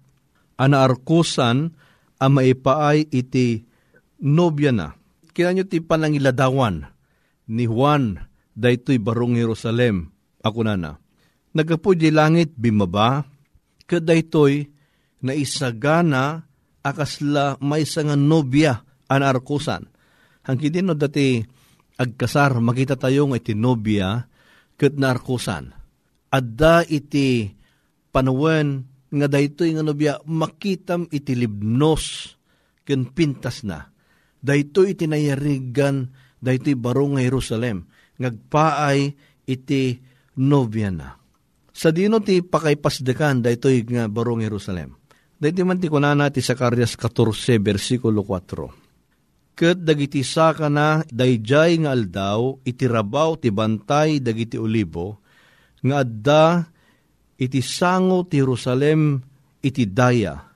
ana 0.55 0.87
arkusan 0.87 1.75
a 2.23 2.31
maipaay 2.31 3.11
iti 3.11 3.67
nobya 4.23 4.71
na. 4.71 4.95
Kinanyo 5.35 5.67
ti 5.67 5.83
panangiladawan 5.83 6.87
ni 7.51 7.67
Juan 7.67 8.15
daytoy 8.55 9.03
barong 9.03 9.35
Jerusalem. 9.35 10.07
Ako 10.39 10.63
na 10.63 10.79
na. 10.79 10.91
Nagapo 11.51 11.91
di 11.91 12.07
langit 12.15 12.55
bimaba, 12.55 13.27
kadaytoy 13.83 14.63
na 15.27 15.35
isagana 15.35 16.47
akasla 16.79 17.59
may 17.59 17.83
nga 17.83 18.15
nobya 18.15 18.87
an 19.11 19.19
arkusan. 19.19 19.83
Hangki 20.47 20.71
din 20.71 20.87
no 20.87 20.95
dati 20.95 21.43
agkasar, 21.99 22.63
makita 22.63 22.95
tayo 22.95 23.27
iti 23.35 23.51
nobya 23.51 24.23
kat 24.79 24.95
na 24.95 25.11
arkusan. 25.11 25.74
Adda 26.35 26.83
iti 26.83 27.47
panawen 28.11 28.83
nga 29.07 29.27
daytoy 29.31 29.71
nga 29.71 29.83
nobya 29.87 30.19
makitam 30.27 31.07
iti 31.07 31.31
libnos 31.31 32.35
ken 32.83 33.07
pintas 33.07 33.63
na. 33.63 33.87
Daytoy 34.43 34.99
iti 34.99 35.07
nayarigan 35.07 36.11
daytoy 36.43 36.75
baro 36.75 37.15
nga 37.15 37.23
Jerusalem. 37.23 37.87
Ngagpaay 38.19 38.99
iti 39.47 40.03
nobya 40.43 40.91
na. 40.91 41.15
Sa 41.71 41.91
dino 41.95 42.19
ti 42.19 42.43
pakaypasdekan 42.43 43.43
daytoy 43.43 43.87
nga 43.87 44.11
barong 44.11 44.43
Jerusalem. 44.43 44.95
Daytoy 45.39 45.63
man 45.67 45.79
ti 45.79 45.87
kunana 45.87 46.31
ti 46.31 46.43
Zacarias 46.43 46.95
14 46.99 47.59
versikulo 47.63 48.23
4. 48.23 49.55
Ket 49.55 49.79
dagiti 49.83 50.19
saka 50.19 50.67
na 50.67 50.99
dayjay 51.07 51.79
nga 51.83 51.95
aldaw 51.95 52.59
iti 52.67 52.87
rabaw 52.91 53.39
ti 53.39 53.51
bantay 53.55 54.19
dagiti 54.19 54.59
olibo 54.59 55.23
nga 55.85 56.01
adda 56.01 56.45
iti 57.37 57.61
sango 57.61 58.25
ti 58.25 58.41
Jerusalem 58.41 59.21
iti 59.61 59.85
daya. 59.85 60.49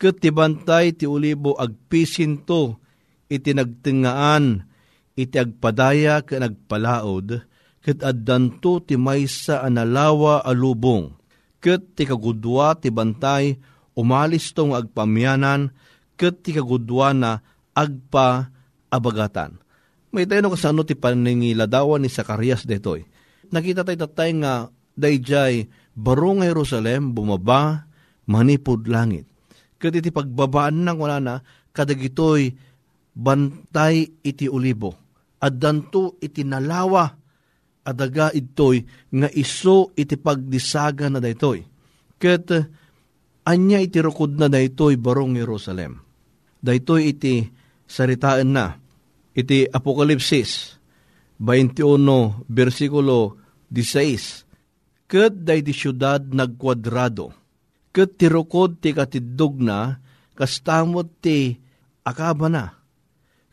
Ket 0.00 0.24
ti 0.24 0.32
bantay 0.32 0.96
ti 0.96 1.04
olibo 1.04 1.54
agpisinto 1.54 2.80
iti 3.28 3.52
nagtingaan 3.52 4.64
iti 5.14 5.36
agpadaya 5.38 6.24
ken 6.26 6.42
nagpalaod 6.42 7.54
ket 7.84 8.00
addanto 8.00 8.80
ti 8.80 8.96
maysa 8.96 9.60
analawa 9.60 10.40
alubong, 10.40 11.12
ket 11.60 11.92
ti 11.92 12.08
kagudwa 12.08 12.72
ti 12.80 12.88
bantay 12.88 13.60
umalis 13.92 14.56
tong 14.56 14.72
agpamyanan, 14.72 15.68
ket 16.16 16.40
ti 16.40 16.56
kagudwa 16.56 17.12
na 17.12 17.30
agpa 17.76 18.48
abagatan. 18.88 19.60
May 20.08 20.24
tayo 20.24 20.48
no 20.48 20.54
kasano 20.56 20.80
ti 20.88 20.96
paningiladawan 20.96 22.00
ni 22.00 22.08
Zacarias 22.08 22.64
detoy. 22.64 23.04
Nakita 23.54 23.86
tayo 23.86 24.10
tatay 24.10 24.34
nga 24.42 24.66
dayjay 24.98 25.70
barong 25.94 26.42
Jerusalem 26.42 27.14
bumaba 27.14 27.86
manipod 28.26 28.90
langit. 28.90 29.30
Ket 29.78 29.94
iti 29.94 30.10
pagbabaan 30.10 30.82
nang 30.82 30.98
wala 30.98 31.22
na 31.22 31.34
kadagitoy 31.70 32.50
bantay 33.14 34.10
iti 34.26 34.50
ulibo. 34.50 34.98
Addanto 35.38 36.18
iti 36.18 36.42
nalawa 36.42 37.06
adaga 37.86 38.34
itoy 38.34 38.82
nga 39.14 39.30
iso 39.30 39.94
iti 39.94 40.18
pagdisaga 40.18 41.06
na 41.06 41.22
daytoy. 41.22 41.62
Ket 42.18 42.50
anya 43.46 43.78
iti 43.78 44.02
rukod 44.02 44.34
na 44.34 44.50
daytoy 44.50 44.98
barong 44.98 45.38
Jerusalem. 45.38 46.02
Daytoy 46.58 47.14
iti 47.14 47.46
saritaan 47.86 48.50
na 48.50 48.74
iti 49.30 49.62
Apokalipsis 49.68 50.74
21 51.38 52.50
versikulo 52.50 53.43
16. 53.82 55.08
Ket 55.10 55.34
day 55.42 55.64
di 55.64 55.74
syudad 55.74 56.22
nagkwadrado. 56.22 57.34
Ket 57.90 58.20
ti 58.20 58.30
rukod 58.30 58.78
ti 58.78 58.94
katidog 58.94 59.58
na 59.58 59.98
kastamot 60.38 61.08
ti 61.18 61.58
akaba 62.06 62.46
na. 62.46 62.76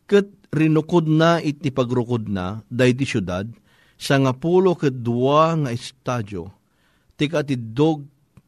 Ket 0.06 0.28
rinukod 0.51 1.08
na 1.08 1.40
iti 1.40 1.72
pagrukod 1.72 2.28
na 2.28 2.62
day 2.68 2.92
di 2.92 3.08
syudad 3.08 3.48
sa 4.01 4.18
nga 4.18 4.34
pulo 4.34 4.74
ket 4.74 5.06
dua 5.06 5.54
nga 5.54 5.70
estadyo, 5.70 6.50
ti 7.13 7.30
katidog 7.30 8.01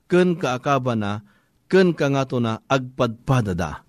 ken 0.09 0.33
kaakaba 0.33 0.97
na, 0.97 1.21
ken 1.69 1.93
kangato 1.93 2.41
na 2.41 2.57
agpadpadada. 2.65 3.85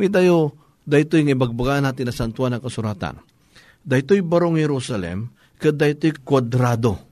May 0.00 0.08
tayo, 0.08 0.56
daytoy 0.88 1.28
nga 1.28 1.36
ibagbaga 1.36 1.84
natin 1.84 2.08
na 2.08 2.16
santuan 2.16 2.56
ng 2.56 2.64
kasuratan. 2.64 3.20
Daytoy 3.84 4.24
barong 4.24 4.56
Jerusalem, 4.56 5.28
ket 5.60 5.76
daytoy 5.76 6.16
kwadrado. 6.24 7.11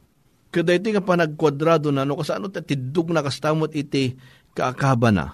Ket 0.50 0.66
daytoy 0.66 0.98
nga 0.98 1.06
panagkwadrado 1.06 1.94
na, 1.94 2.02
no 2.02 2.18
kasano 2.18 2.50
tidug 2.50 3.14
na 3.14 3.22
kastamot 3.22 3.70
iti 3.74 4.18
kaakaba 4.54 5.14
na. 5.14 5.26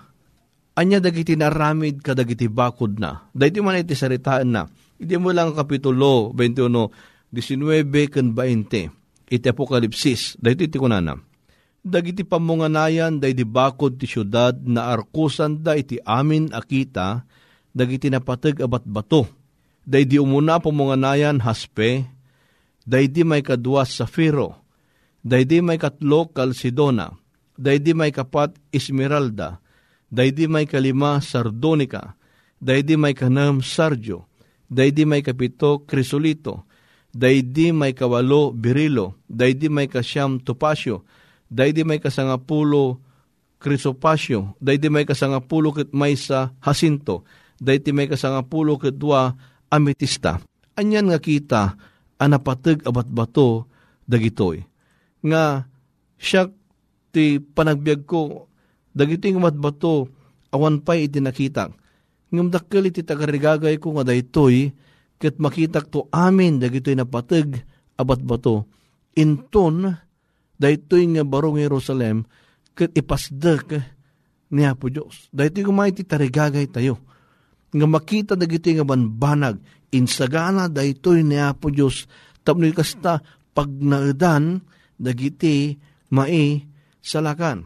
Anya 0.77 1.01
dagiti 1.01 1.35
naramid 1.41 2.05
kadagiti 2.05 2.53
bakod 2.53 3.01
na. 3.01 3.25
Daytoy 3.33 3.65
man 3.65 3.81
iti 3.81 3.97
saritaan 3.97 4.53
na. 4.53 4.69
Hindi 5.01 5.17
mo 5.17 5.33
lang 5.33 5.57
kapitulo 5.57 6.37
21, 6.37 6.69
19 7.33 8.13
ken 8.13 8.33
20 8.33 9.07
iti 9.27 9.47
apokalipsis 9.51 10.39
dahito 10.39 10.63
iti 10.63 10.79
kunana 10.79 11.19
dagiti 11.87 12.23
pamunganayan 12.23 13.19
day 13.19 13.35
di 13.35 13.47
bakod 13.47 13.99
ti 13.99 14.07
syudad 14.07 14.55
na 14.67 14.95
arkusan 14.95 15.63
da 15.63 15.75
iti 15.75 15.99
amin 16.03 16.51
akita 16.55 17.27
dagiti 17.75 18.11
napateg 18.11 18.63
abat 18.63 18.87
bato 18.87 19.27
day 19.83 20.07
di 20.07 20.19
umuna 20.19 20.63
pamunganayan 20.63 21.43
haspe 21.43 22.07
day 22.87 23.07
di 23.11 23.23
may 23.27 23.43
kadwa 23.43 23.83
safiro 23.87 24.55
day 24.55 24.66
di 25.27 25.59
may 25.59 25.83
katlo 25.83 26.31
kalsidona 26.31 27.11
day 27.59 27.83
di 27.83 27.91
may 27.91 28.15
kapat 28.15 28.55
esmeralda 28.71 29.59
day 30.07 30.31
di 30.31 30.47
may 30.47 30.71
kalima 30.71 31.19
sardonika 31.19 32.15
day 32.63 32.87
di 32.87 32.95
may 32.95 33.11
kanam 33.19 33.59
sarjo 33.59 34.31
day 34.71 34.95
di 34.95 35.03
may 35.03 35.27
kapito 35.27 35.83
krisolito 35.83 36.67
daydi 37.17 37.73
may 37.73 37.97
kawalo 37.97 38.53
birilo, 38.53 39.17
daydi 39.25 39.73
may 39.73 39.89
kasyam 39.89 40.37
topasyo, 40.45 41.09
daydi 41.49 41.81
may 41.81 41.97
kasangapulo 41.97 43.01
krisopasyo, 43.57 44.53
daydi 44.61 44.93
may 44.93 45.09
kasangapulo 45.09 45.73
ket 45.73 45.97
may 45.97 46.13
sa 46.21 46.53
hasinto, 46.61 47.25
daydi 47.57 47.97
may 47.97 48.05
kasangapulo 48.05 48.77
ket 48.77 49.01
dua 49.01 49.33
ametista. 49.73 50.45
Anyan 50.77 51.09
nga 51.09 51.17
kita 51.17 51.63
anapateg 52.21 52.85
abat 52.85 53.09
bato 53.09 53.65
dagitoy. 54.05 54.61
Nga 55.27 55.67
siya 56.15 56.47
ti 57.11 57.43
panagbiag 57.43 58.07
ko 58.07 58.47
dagiti 58.95 59.35
nga 59.35 59.51
bato 59.51 60.07
awan 60.55 60.81
pay 60.87 61.11
iti 61.11 61.19
nakita. 61.19 61.69
Ngam 62.31 62.49
dakkel 62.55 62.89
iti 62.89 63.03
tagarigagay 63.03 63.83
ko 63.83 63.99
nga 63.99 64.07
daytoy 64.07 64.71
ket 65.17 65.41
makitak 65.43 65.91
to 65.91 66.07
amin 66.15 66.63
dagitoy 66.63 66.95
napateg 66.95 67.65
abat 67.97 68.21
bato 68.21 68.69
inton 69.17 69.89
daytoy 70.61 71.09
nga 71.17 71.25
barong 71.25 71.59
Jerusalem 71.59 72.25
ket 72.77 72.93
ipasdek 72.93 73.81
ni 74.53 74.63
Apo 74.63 74.93
Dios. 74.93 75.27
Daytoy 75.33 75.65
kumay 75.67 75.91
ti 75.91 76.07
tarigagay 76.07 76.71
tayo. 76.71 77.03
Nga 77.73 77.87
makita 77.89 78.33
dagitoy 78.39 78.79
nga 78.79 78.87
banbanag 78.87 79.59
insagana 79.91 80.71
daytoy 80.71 81.25
ni 81.25 81.41
Apo 81.41 81.73
Dios 81.73 82.07
tapno 82.47 82.69
kasta 82.71 83.19
pag 83.57 83.69
naedan 83.73 84.61
dagiti 84.97 85.77
mai 86.13 86.65
salakan 87.01 87.65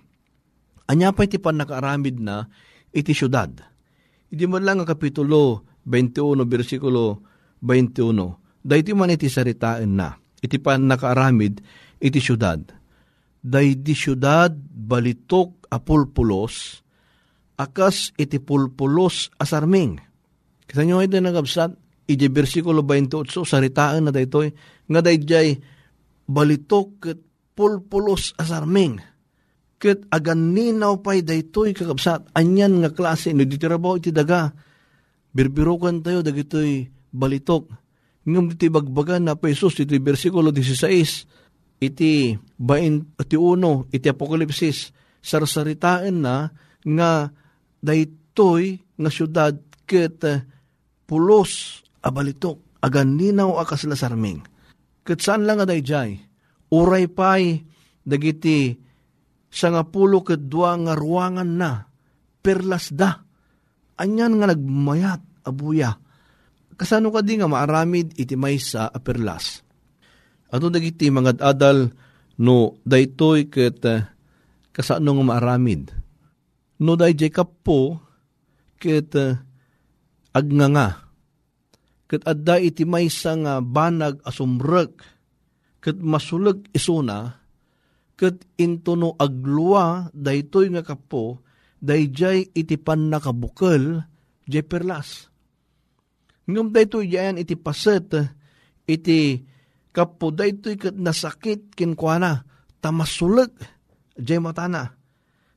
anya 0.90 1.14
pa 1.14 1.26
iti 1.26 1.38
panakaaramid 1.38 2.18
na 2.18 2.50
iti 2.90 3.14
syudad 3.14 3.50
Hindi 4.30 4.46
mo 4.46 4.62
lang 4.62 4.78
ang 4.78 4.86
kapitulo 4.86 5.66
21 5.82 6.46
versikulo 6.46 7.26
21. 7.58 8.62
Dayti 8.62 8.94
man 8.94 9.10
iti 9.10 9.26
saritaan 9.26 9.90
na, 9.98 10.14
iti 10.38 10.62
pan 10.62 10.86
nakaaramid, 10.86 11.58
iti 11.98 12.22
syudad. 12.22 12.62
Dayti 13.42 13.90
syudad 13.90 14.54
balitok 14.70 15.66
apulpulos, 15.72 16.78
akas 17.58 18.14
iti 18.14 18.38
pulpulos 18.38 19.34
asarming. 19.42 19.98
Kita 20.68 20.86
nyo 20.86 21.02
ito 21.02 21.18
nagabsat, 21.18 21.74
iti 22.06 22.30
versikulo 22.30 22.86
28, 22.86 23.42
saritaan 23.42 24.06
na 24.06 24.12
daytoy, 24.14 24.54
nga 24.86 25.00
dayjay 25.02 25.58
balitok 26.30 26.88
ket 27.02 27.20
pulpulos 27.58 28.38
asarming. 28.38 29.02
Ket 29.80 30.06
agan 30.14 30.54
ninaw 30.54 31.02
pay 31.02 31.26
daytoy 31.26 31.74
kakabsat, 31.74 32.30
anyan 32.36 32.78
nga 32.84 32.94
klase, 32.94 33.34
no 33.34 33.42
ditirabaw 33.42 33.98
iti 33.98 34.14
daga, 34.14 34.54
birbirukan 35.34 36.04
tayo 36.04 36.22
dagitoy 36.22 36.86
balitok. 37.10 37.66
Ngam 38.28 38.54
iti 38.54 38.68
bagbagan 38.70 39.26
na 39.26 39.34
pesos 39.34 39.74
iti 39.80 39.96
versikulo 39.98 40.52
16 40.52 41.80
iti 41.80 42.36
21 42.60 43.16
iti 43.88 44.06
apokalipsis 44.12 44.92
sarsaritaan 45.24 46.20
na 46.20 46.52
nga 46.84 47.32
daytoy 47.80 48.76
nga 49.00 49.08
syudad 49.08 49.56
ket 49.88 50.20
pulos 51.08 51.80
a 52.04 52.12
balitok 52.12 52.60
agan 52.84 53.16
ninaw 53.16 53.56
akas 53.64 53.88
lasarming. 53.88 54.49
Ket 55.10 55.18
saan 55.18 55.42
lang 55.42 55.58
nga 55.58 55.66
dayjay 55.66 56.14
uray 56.70 57.10
pay 57.10 57.66
dagiti 58.06 58.78
sangapulo 59.50 60.22
ket 60.22 60.46
dua 60.46 60.78
nga 60.78 60.94
ruangan 60.94 61.50
na 61.50 61.82
perlas 62.38 62.94
da 62.94 63.18
anyan 63.98 64.38
nga 64.38 64.54
nagmayat 64.54 65.22
abuya 65.42 65.98
Kasano 66.78 67.12
ka 67.12 67.20
di 67.20 67.36
nga 67.36 67.44
maaramid 67.44 68.16
iti 68.16 68.40
may 68.40 68.56
sa 68.56 68.88
aperlas. 68.88 69.60
Ato 70.48 70.72
dagiti 70.72 71.12
mga 71.12 71.36
adal 71.44 71.92
No, 72.40 72.80
daytoy 72.88 73.52
ket 73.52 73.84
uh, 73.84 74.00
kasano 74.72 75.12
nga 75.20 75.24
maaramid. 75.28 75.92
No, 76.80 76.96
day 76.96 77.12
Jacob 77.12 77.52
po, 77.60 78.00
ket 78.80 79.12
uh, 79.12 79.36
agnganga. 80.32 81.09
Ket 82.10 82.26
adda 82.26 82.58
iti 82.58 82.82
maysa 82.82 83.38
nga 83.38 83.62
banag 83.62 84.18
asumrek, 84.26 84.98
ket 85.78 85.94
masuleg 86.02 86.66
isuna, 86.74 87.38
ket 88.18 88.42
into 88.58 88.98
no 88.98 89.14
agluwa 89.14 90.10
daytoy 90.10 90.74
nga 90.74 90.82
kapo, 90.82 91.38
dayjay 91.78 92.50
iti 92.50 92.74
pan 92.82 93.14
nakabukel, 93.14 94.02
jay 94.50 94.66
perlas. 94.66 95.30
Ngam 96.50 96.74
daytoy 96.74 97.06
jayan 97.06 97.38
iti 97.38 97.54
paset, 97.54 98.10
iti 98.90 99.38
kapo 99.94 100.34
daytoy 100.34 100.82
ket 100.82 100.98
nasakit 100.98 101.78
kinkwana, 101.78 102.42
tamasuleg, 102.82 103.54
jay 104.18 104.42
matana. 104.42 104.98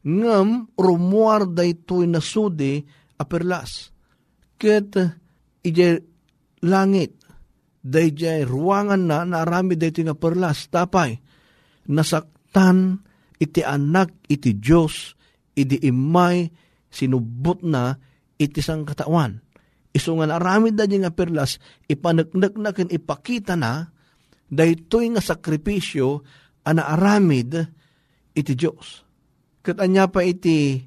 Ngam 0.06 0.70
rumuar 0.78 1.50
daytoy 1.50 2.06
nasudi 2.06 2.86
a 3.18 3.26
perlas. 3.26 3.89
Ket 4.62 4.94
ije 5.66 6.12
langit, 6.63 7.19
dayjay 7.84 8.47
ruangan 8.47 9.04
na 9.04 9.28
naarami 9.28 9.76
daytoy 9.76 10.08
nga 10.08 10.15
perlas, 10.15 10.71
tapay, 10.71 11.19
nasaktan 11.91 13.04
iti 13.38 13.60
anak 13.60 14.23
iti 14.32 14.56
Diyos, 14.56 15.19
iti 15.54 15.84
imay 15.84 16.47
sinubot 16.88 17.60
na 17.62 17.93
iti 18.39 18.63
sang 18.63 18.88
katawan. 18.88 19.43
Iso 19.93 20.17
nga 20.17 20.26
naramid 20.26 20.73
na 20.73 20.88
nga 20.88 21.13
perlas, 21.13 21.62
ipanagnak 21.86 22.58
na 22.58 22.71
kin 22.73 22.89
ipakita 22.89 23.54
na, 23.54 23.93
daytoy 24.49 25.13
nga 25.13 25.21
sakripisyo, 25.21 26.26
ana 26.65 26.88
aramid 26.95 27.52
iti 28.34 28.54
Diyos. 28.56 29.04
Kat 29.63 29.78
anya 29.84 30.10
pa 30.10 30.23
iti 30.26 30.80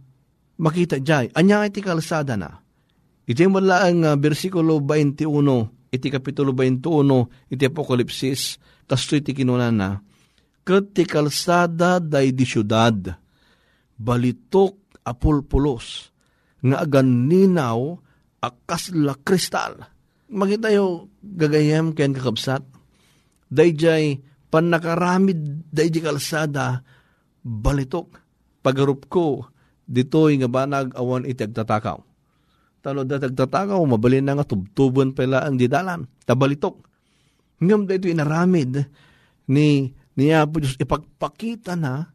makita 0.59 0.99
jay, 1.05 1.31
anya 1.37 1.69
iti 1.69 1.85
kalsada 1.85 2.35
na. 2.35 2.66
Iti 3.27 3.43
mula 3.51 3.91
ang 3.91 4.07
uh, 4.07 4.15
versikulo 4.15 4.79
21, 4.79 5.27
iti 5.91 6.07
kapitulo 6.15 6.55
21, 6.55 7.51
iti 7.51 7.67
Apokalipsis, 7.67 8.63
kasto 8.87 9.19
iti 9.19 9.35
kinunan 9.35 9.75
na, 9.75 9.99
Kat 10.67 10.95
ti 10.95 11.03
kalsada 11.07 11.99
day 12.03 12.31
di 12.31 12.47
syudad, 12.47 12.95
balitok 13.99 15.03
apulpulos, 15.03 16.11
nga 16.63 16.83
agan 16.83 17.27
ninaw, 17.27 17.99
akas 18.43 18.95
la 18.95 19.15
kristal. 19.19 19.79
Makita 20.27 20.71
yo 20.75 21.11
gagayam 21.23 21.95
ken 21.95 22.15
kakabsat. 22.15 22.63
Dayjay 23.47 24.19
panakaramid 24.51 25.71
dayjay 25.71 26.03
kalsada 26.03 26.83
balitok. 27.43 28.23
Pagarup 28.63 29.07
ko 29.07 29.47
ditoy 29.87 30.43
nga 30.43 30.51
banag 30.51 30.91
awan 30.99 31.23
iti 31.23 31.47
agtatakaw. 31.47 32.03
Tano 32.87 33.03
da 33.03 33.19
agtatakaw 33.19 33.83
mabalin 33.83 34.23
na 34.23 34.39
nga 34.39 34.47
tubtuban 34.47 35.11
pala 35.11 35.43
ang 35.43 35.59
didalan. 35.59 36.07
Tabalitok. 36.23 36.87
Ngam 37.59 37.83
dito 37.91 38.07
inaramid 38.07 38.79
ni 39.51 39.91
niya 40.15 40.47
po 40.47 40.63
Diyos 40.63 40.79
ipagpakita 40.79 41.75
na 41.75 42.07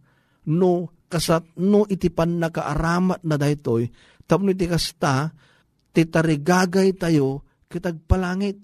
no 0.48 0.96
kasat 1.12 1.60
no 1.60 1.84
iti 1.92 2.08
pan 2.08 2.40
nakaaramat 2.40 3.20
na 3.28 3.36
daytoy 3.36 3.92
tapno 4.24 4.56
iti 4.56 4.64
kasta 4.64 5.36
titarigagay 5.92 6.96
tayo 6.96 7.44
kitag 7.68 8.00
palangit. 8.08 8.64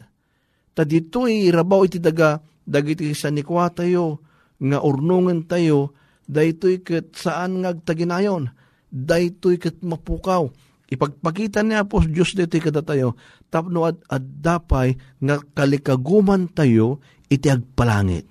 Ta 0.72 0.88
dito'y 0.88 1.52
irabaw 1.52 1.84
iti 1.88 2.00
daga, 2.00 2.40
dagiti 2.64 3.12
sanikwa 3.12 3.68
tayo, 3.74 4.24
nga 4.62 4.80
urnungan 4.84 5.44
tayo, 5.44 5.96
daytoy 6.24 6.86
ket 6.86 7.18
saan 7.18 7.64
nga 7.64 7.74
taginayon, 7.74 8.52
daytoy 8.92 9.58
ket 9.58 9.82
mapukaw. 9.82 10.48
Ipagpakita 10.88 11.68
niya 11.68 11.84
po 11.84 12.00
Diyos 12.00 12.32
dito'y 12.32 12.64
kada 12.64 12.80
tayo, 12.80 13.20
tapno 13.52 13.84
ad, 13.84 14.00
ad 14.08 14.24
dapay 14.40 14.96
nga 15.20 15.36
kalikaguman 15.52 16.48
tayo, 16.48 17.04
iti 17.28 17.52
agpalangit. 17.52 18.28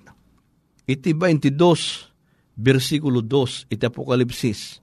Iti 0.89 1.13
22, 1.13 1.53
versikulo 2.57 3.21
2, 3.21 3.69
iti 3.69 3.83
Apokalipsis, 3.85 4.81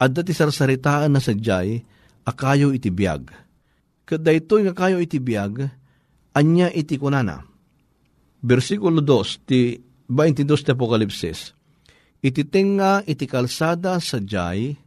at 0.00 0.10
dati 0.16 0.32
sarsaritaan 0.32 1.12
na 1.12 1.20
sadyay, 1.20 1.84
akayo 2.24 2.72
iti 2.72 2.88
biyag. 2.88 3.28
Kada 4.08 4.32
ito 4.32 4.56
nga 4.56 4.72
kayo 4.72 4.96
iti 4.96 5.20
biyag, 5.20 5.68
anya 6.32 6.72
iti 6.72 6.96
kunana. 6.96 7.44
Versikulo 8.40 9.04
2, 9.04 9.46
ti 9.46 9.76
22 10.08 10.64
ti 10.64 10.70
Apokalipsis. 10.72 11.52
Iti 12.24 12.42
tenga 12.48 13.04
iti 13.04 13.28
kalsada 13.28 14.00
sa 14.00 14.16
jay, 14.16 14.80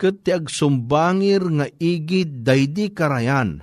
ket 0.00 0.26
ti 0.26 0.30
agsumbangir 0.34 1.42
nga 1.60 1.66
igid 1.78 2.42
daydi 2.42 2.90
karayan. 2.90 3.62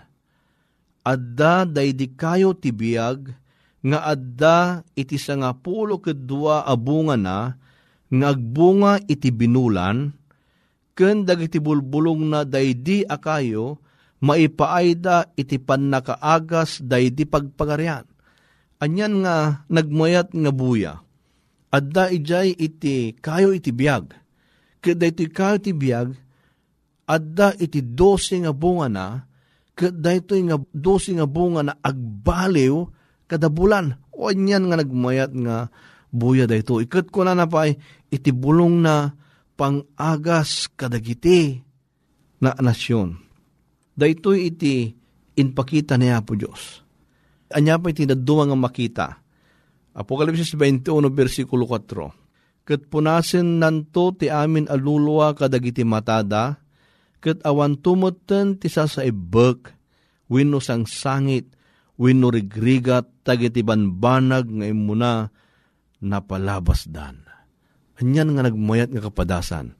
Adda 1.02 1.66
daydi 1.66 2.14
kayo 2.14 2.54
ti 2.54 2.70
biyag, 2.70 3.34
nga 3.82 4.00
adda 4.06 4.86
iti 4.94 5.18
sangapulo 5.18 5.98
ket 5.98 6.30
dua 6.30 6.62
abunga 6.64 7.18
na, 7.18 7.58
nga 8.12 8.28
agbunga 8.30 9.02
iti 9.10 9.34
binulan, 9.34 10.14
ken 10.94 11.26
dagiti 11.26 11.58
bulbulong 11.58 12.30
na 12.30 12.46
daydi 12.46 13.02
akayo, 13.08 13.82
maipaayda 14.22 15.34
iti 15.34 15.58
pannakaagas 15.58 16.86
daydi 16.86 17.26
pagpagarian. 17.26 18.06
Anyan 18.78 19.26
nga 19.26 19.66
nagmayat 19.70 20.34
nga 20.34 20.52
buya. 20.54 20.94
Adda 21.74 22.14
ijay 22.14 22.54
iti 22.54 23.18
kayo 23.18 23.54
iti 23.56 23.74
biyag. 23.74 24.21
Kada 24.82 25.06
iti 25.08 25.30
kayo 25.30 25.62
iti 25.62 25.72
biyag, 25.78 26.18
adda 27.06 27.54
iti 27.62 27.86
dosi 27.86 28.42
nga 28.42 28.50
bunga 28.50 28.88
na, 28.90 29.06
kada 29.78 30.18
ito 30.18 30.34
nga 30.34 30.58
dosi 30.74 31.14
nga 31.14 31.30
bunga 31.30 31.62
na 31.62 31.74
agbaliw 31.80 32.86
kada 33.30 33.48
bulan. 33.48 33.96
O 34.12 34.28
anyan 34.28 34.68
nga 34.68 34.82
nagmayat 34.82 35.32
nga 35.32 35.72
buya 36.12 36.46
dayto. 36.46 36.84
Ikat 36.84 37.08
ko 37.10 37.24
na 37.24 37.38
napay 37.38 37.80
iti 38.12 38.36
bulong 38.36 38.84
na 38.84 39.16
pangagas 39.56 40.68
kadagiti 40.76 41.64
na 42.44 42.52
nasyon. 42.58 43.16
Daytoy 43.96 44.52
iti 44.52 44.92
inpakita 45.38 45.96
niya 45.96 46.26
po 46.26 46.36
Diyos. 46.36 46.84
Anya 47.54 47.80
pa 47.80 47.92
iti 47.94 48.04
naduma 48.04 48.50
nga 48.50 48.58
makita. 48.58 49.08
Apokalipsis 49.96 50.56
21 50.56 50.88
versikulo 51.12 51.68
4. 51.68 52.21
Kat 52.72 52.88
punasin 52.88 53.60
nanto 53.60 54.16
ti 54.16 54.32
amin 54.32 54.72
aluluwa 54.72 55.36
kadagiti 55.36 55.84
matada, 55.84 56.56
kat 57.20 57.44
awan 57.44 57.76
tumutten 57.76 58.56
ti 58.56 58.72
sa 58.72 58.88
sa 58.88 59.04
ibek, 59.04 59.76
wino 60.32 60.64
sang 60.64 60.88
sangit, 60.88 61.52
wino 62.00 62.32
rigrigat, 62.32 63.28
tagiti 63.28 63.60
banbanag 63.60 64.48
nga 64.48 64.64
imuna, 64.72 65.28
napalabas 66.00 66.88
dan. 66.88 67.28
Anyan 68.00 68.40
nga 68.40 68.48
nagmayat 68.48 68.96
nga 68.96 69.04
kapadasan. 69.04 69.76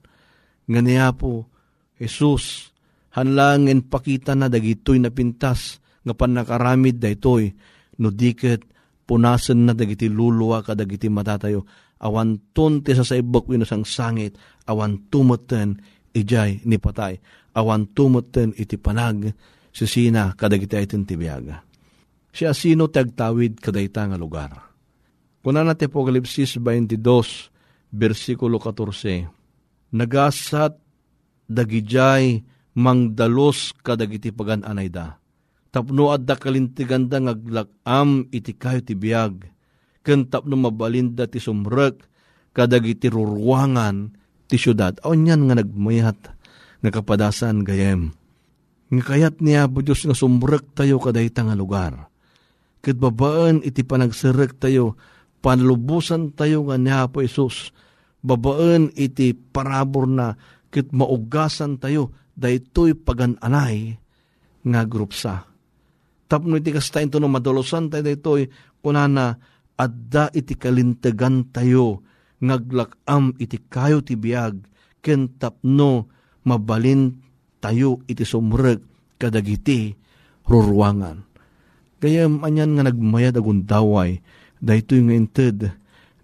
Nga 0.68 0.80
niya 0.84 1.16
po, 1.16 1.48
Jesus, 1.96 2.76
hanlangin 3.16 3.88
pakita 3.88 4.36
na 4.36 4.52
dagitoy 4.52 5.00
na 5.00 5.08
pintas, 5.08 5.80
nga 6.04 6.12
panakaramid 6.12 7.00
daytoy, 7.00 7.56
no 8.04 8.12
diket 8.12 8.68
punasan 9.08 9.66
na 9.66 9.72
dagiti 9.74 10.06
luluwa 10.12 10.60
ka 10.60 10.78
dagiti 10.78 11.10
matatayo, 11.10 11.66
awan 12.02 12.50
tunti 12.50 12.92
sa 12.92 13.06
saibok 13.06 13.46
wino 13.48 13.62
sang 13.62 13.86
sangit, 13.86 14.34
awan 14.66 15.06
tumutten 15.08 15.78
ijay 16.12 16.60
ni 16.66 16.76
patay, 16.76 17.16
awan 17.54 17.88
tumutten 17.94 18.52
iti 18.58 18.76
panag, 18.76 19.30
sisina 19.70 20.34
kadagiti 20.34 20.76
ay 20.76 20.86
tintibiyaga. 20.90 21.62
Siya 22.32 22.56
sino 22.56 22.88
tagtawid 22.88 23.60
kadayta 23.60 24.08
nga 24.08 24.16
lugar. 24.16 24.50
Kuna 25.42 25.66
na 25.66 25.74
Apokalipsis 25.74 26.56
22, 26.56 26.96
versikulo 27.92 28.56
14, 28.62 29.28
Nagasat 29.92 30.80
dagijay 31.44 32.40
mangdalos 32.72 33.76
kadagiti 33.84 34.32
pagan 34.32 34.64
anayda. 34.64 35.20
Tapno 35.68 36.08
adda 36.08 36.40
kalintiganda 36.40 37.20
ngaglakam 37.20 38.32
iti 38.32 38.56
kayo 38.56 38.80
ti 38.80 38.96
biyag. 38.96 39.51
Ken 40.02 40.26
tapno 40.26 40.58
mabalinda 40.58 41.30
ti 41.30 41.38
sumrek 41.38 42.02
kadagiti 42.52 43.06
ruruangan 43.06 44.14
ti 44.50 44.58
syudad. 44.58 44.98
O 45.06 45.14
niyan 45.14 45.46
nga 45.48 45.54
nagmayat 45.62 46.18
nga 46.82 46.90
kapadasan 46.90 47.62
gayem. 47.62 48.10
Nga 48.92 49.02
kayat 49.06 49.36
niya 49.40 49.70
po 49.70 49.80
Diyos 49.80 50.04
nga 50.04 50.18
sumrek 50.18 50.74
tayo 50.74 50.98
kadayta 50.98 51.46
nga 51.46 51.56
lugar. 51.56 52.10
Kat 52.82 52.98
babaan 52.98 53.62
iti 53.62 53.86
panagserek 53.86 54.58
tayo, 54.58 54.98
panlubusan 55.38 56.34
tayo 56.34 56.66
nga 56.66 56.76
niya 56.76 57.06
po 57.06 57.22
Isus 57.22 57.70
babaan 58.22 58.94
iti 58.94 59.34
parabor 59.34 60.06
na 60.06 60.38
kit 60.70 60.94
maugasan 60.94 61.76
tayo 61.76 62.14
daytoy 62.38 62.94
pagananay 62.96 63.98
nga 64.62 64.80
grupsa. 64.86 65.44
Tapno 66.30 66.56
iti 66.56 66.72
kasta 66.72 67.02
ito 67.02 67.18
no 67.18 67.28
madolosan 67.28 67.92
tayo 67.92 68.06
daytoy 68.06 68.48
kunana 68.80 69.36
adda 69.76 70.32
iti 70.32 70.54
kalintegan 70.58 71.48
tayo 71.50 72.04
ngaglakam 72.42 73.38
iti 73.38 73.58
kayo 73.70 74.02
ti 74.02 74.18
biag, 74.18 74.58
ken 74.98 75.38
tapno 75.38 76.10
mabalin 76.42 77.14
tayo 77.62 78.02
iti 78.10 78.26
sumrek 78.26 78.82
kadagiti 79.16 79.94
ruruangan. 80.46 81.22
Kaya 82.02 82.26
manyan 82.26 82.74
nga 82.74 82.90
nagmayad 82.90 83.38
agun 83.38 83.62
daway, 83.62 84.18
dahito 84.58 84.98
nga 84.98 85.14
inted 85.14 85.70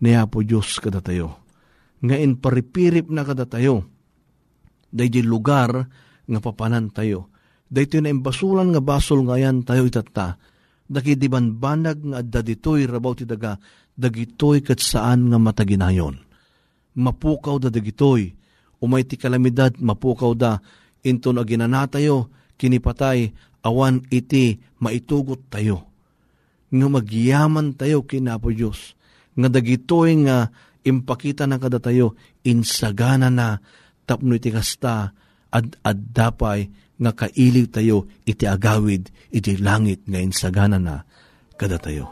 ni 0.02 0.10
Apo 0.18 0.42
Diyos 0.42 0.82
kada 0.82 0.98
tayo. 0.98 1.38
Nga 2.02 2.18
in 2.18 2.34
paripirip 2.34 3.06
na 3.06 3.22
kada 3.22 3.46
tayo, 3.46 3.86
dahil 4.90 5.26
lugar 5.26 5.86
nga 6.26 6.38
papanan 6.42 6.90
tayo. 6.90 7.30
Dahito 7.70 8.02
na 8.02 8.10
imbasulan 8.10 8.74
nga 8.74 8.82
basol 8.82 9.22
nga 9.28 9.38
yan 9.38 9.62
tayo 9.62 9.86
itata, 9.86 10.34
daki 10.88 11.20
dibanbanag 11.20 12.00
nga 12.00 12.24
adda 12.24 12.40
ditoy 12.40 12.88
rabaw 12.88 13.12
ti 13.12 13.28
daga, 13.28 13.60
dagitoy 13.92 14.64
kat 14.64 14.80
saan 14.80 15.28
nga 15.28 15.36
mataginayon. 15.36 16.16
Mapukaw 16.98 17.60
da 17.60 17.68
dagitoy, 17.68 18.32
umay 18.80 19.04
ti 19.04 19.20
kalamidad, 19.20 19.76
mapukaw 19.78 20.32
da, 20.32 20.58
into 21.04 21.30
na 21.30 21.44
ginanatayo, 21.44 22.32
kinipatay, 22.58 23.30
awan 23.62 24.02
iti 24.10 24.58
maitugot 24.80 25.46
tayo. 25.52 25.86
Nga 26.72 26.88
magyaman 26.90 27.76
tayo 27.76 28.02
kinapo 28.08 28.50
Diyos. 28.50 28.96
Nga 29.38 29.48
dagitoy 29.52 30.26
nga 30.26 30.50
impakita 30.82 31.46
na 31.46 31.60
kada 31.60 31.78
tayo, 31.78 32.18
insagana 32.42 33.28
na 33.28 33.60
tapno 34.08 34.34
iti 34.34 34.48
kasta 34.48 35.12
ad 35.54 35.78
addapay 35.80 36.68
nga 36.98 37.12
kailiw 37.14 37.66
tayo 37.70 38.10
iti 38.26 38.44
agawid 38.44 39.08
iti 39.30 39.56
langit 39.56 40.04
nga 40.04 40.18
insagana 40.18 40.76
na 40.82 41.06
kada 41.54 41.78
tayo. 41.78 42.10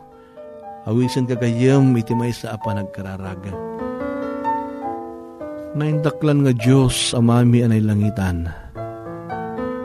Awisan 0.86 1.26
kagayam 1.26 1.90
iti 1.98 2.14
may 2.14 2.30
sa 2.30 2.54
apa 2.54 2.70
nagkararaga. 2.70 3.54
Naindaklan 5.76 6.46
nga 6.46 6.52
Diyos 6.54 7.12
amami 7.12 7.60
anay 7.66 7.82
langitan 7.82 8.66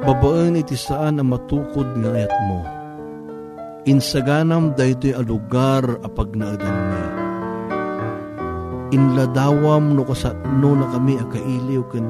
Babaan 0.02 0.58
iti 0.58 0.74
saan 0.74 1.22
ang 1.22 1.30
matukod 1.30 1.86
nga 2.02 2.10
ayat 2.10 2.34
mo. 2.50 2.66
Insaganam 3.86 4.74
daytoy 4.74 5.14
a 5.14 5.22
lugar 5.22 5.86
a 6.02 6.10
pagnaadan 6.10 6.78
mi. 6.90 7.04
Inladawam 8.98 9.94
no 9.94 10.02
kasano 10.02 10.74
na 10.74 10.90
kami 10.90 11.22
a 11.22 11.26
kailiw 11.30 11.86
ken 11.94 12.10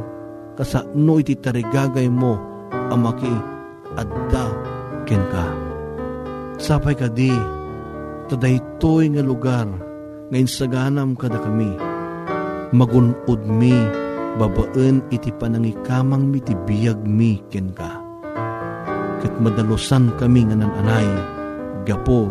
kasano 0.62 1.18
iti 1.18 1.34
tarigagay 1.42 2.06
mo 2.06 2.38
a 2.70 2.94
maki 2.94 3.34
adda 3.98 4.46
ken 5.10 5.26
ka. 5.34 5.46
Sapay 6.62 6.94
ka 6.94 7.10
di, 7.10 7.34
tadaytoy 8.30 9.10
nga 9.10 9.26
lugar 9.26 9.66
nga 10.30 10.38
insaganam 10.38 11.18
kada 11.18 11.42
kami. 11.42 11.74
Magunod 12.78 13.42
mi 13.50 13.74
babaan 14.38 15.02
iti 15.10 15.34
panangikamang 15.34 16.30
mi 16.30 16.38
ti 16.38 16.54
biyag 16.54 17.02
mi 17.10 17.42
ken 17.50 17.74
ka. 17.74 17.98
Kat 19.26 19.34
madalusan 19.42 20.14
kami 20.22 20.46
nga 20.46 20.62
nananay, 20.62 21.10
gapo 21.90 22.30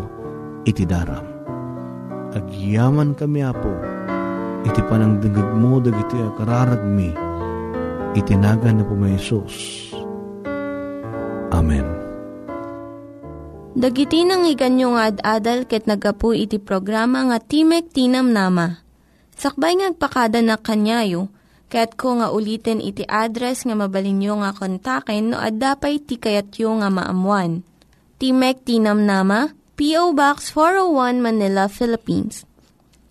iti 0.63 0.87
daram. 0.87 1.27
Agyaman 2.31 3.11
kami 3.11 3.43
apo, 3.43 3.75
iti 4.63 4.79
panangdagag 4.87 5.51
mo 5.59 5.83
dagiti 5.83 6.15
akararag 6.15 6.79
mi, 6.87 7.11
itinaga 8.17 8.71
na 8.71 8.83
po 8.83 8.93
may 8.95 9.15
Isus. 9.15 9.89
Amen. 11.51 11.87
Dagiti 13.71 14.27
nang 14.27 14.43
iganyo 14.47 14.95
nga 14.95 15.11
ad-adal 15.11 15.63
ket 15.67 15.87
nagapu 15.87 16.35
iti 16.35 16.59
programa 16.59 17.23
nga 17.31 17.39
Timek 17.39 17.91
Tinam 17.91 18.35
Nama. 18.35 18.83
Sakbay 19.35 19.79
ngagpakada 19.79 20.43
na 20.43 20.59
kanyayo, 20.59 21.31
Kaya't 21.71 21.95
ko 21.95 22.19
nga 22.19 22.35
ulitin 22.35 22.83
iti 22.83 23.07
address 23.07 23.63
nga 23.63 23.79
mabalinyo 23.79 24.43
nga 24.43 24.51
kontaken 24.51 25.31
no 25.31 25.39
ad-dapay 25.39 26.03
tikayatyo 26.03 26.83
nga 26.83 26.91
maamuan. 26.91 27.63
Timek 28.19 28.67
Tinam 28.67 29.07
Nama, 29.07 29.55
P.O. 29.79 30.11
Box 30.11 30.51
401 30.51 31.23
Manila, 31.23 31.71
Philippines. 31.71 32.43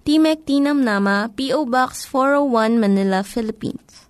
Timek 0.04 0.44
Tinam 0.44 0.84
Nama, 0.84 1.32
P.O. 1.32 1.64
Box 1.64 2.04
401 2.04 2.76
Manila, 2.76 3.24
Philippines. 3.24 4.09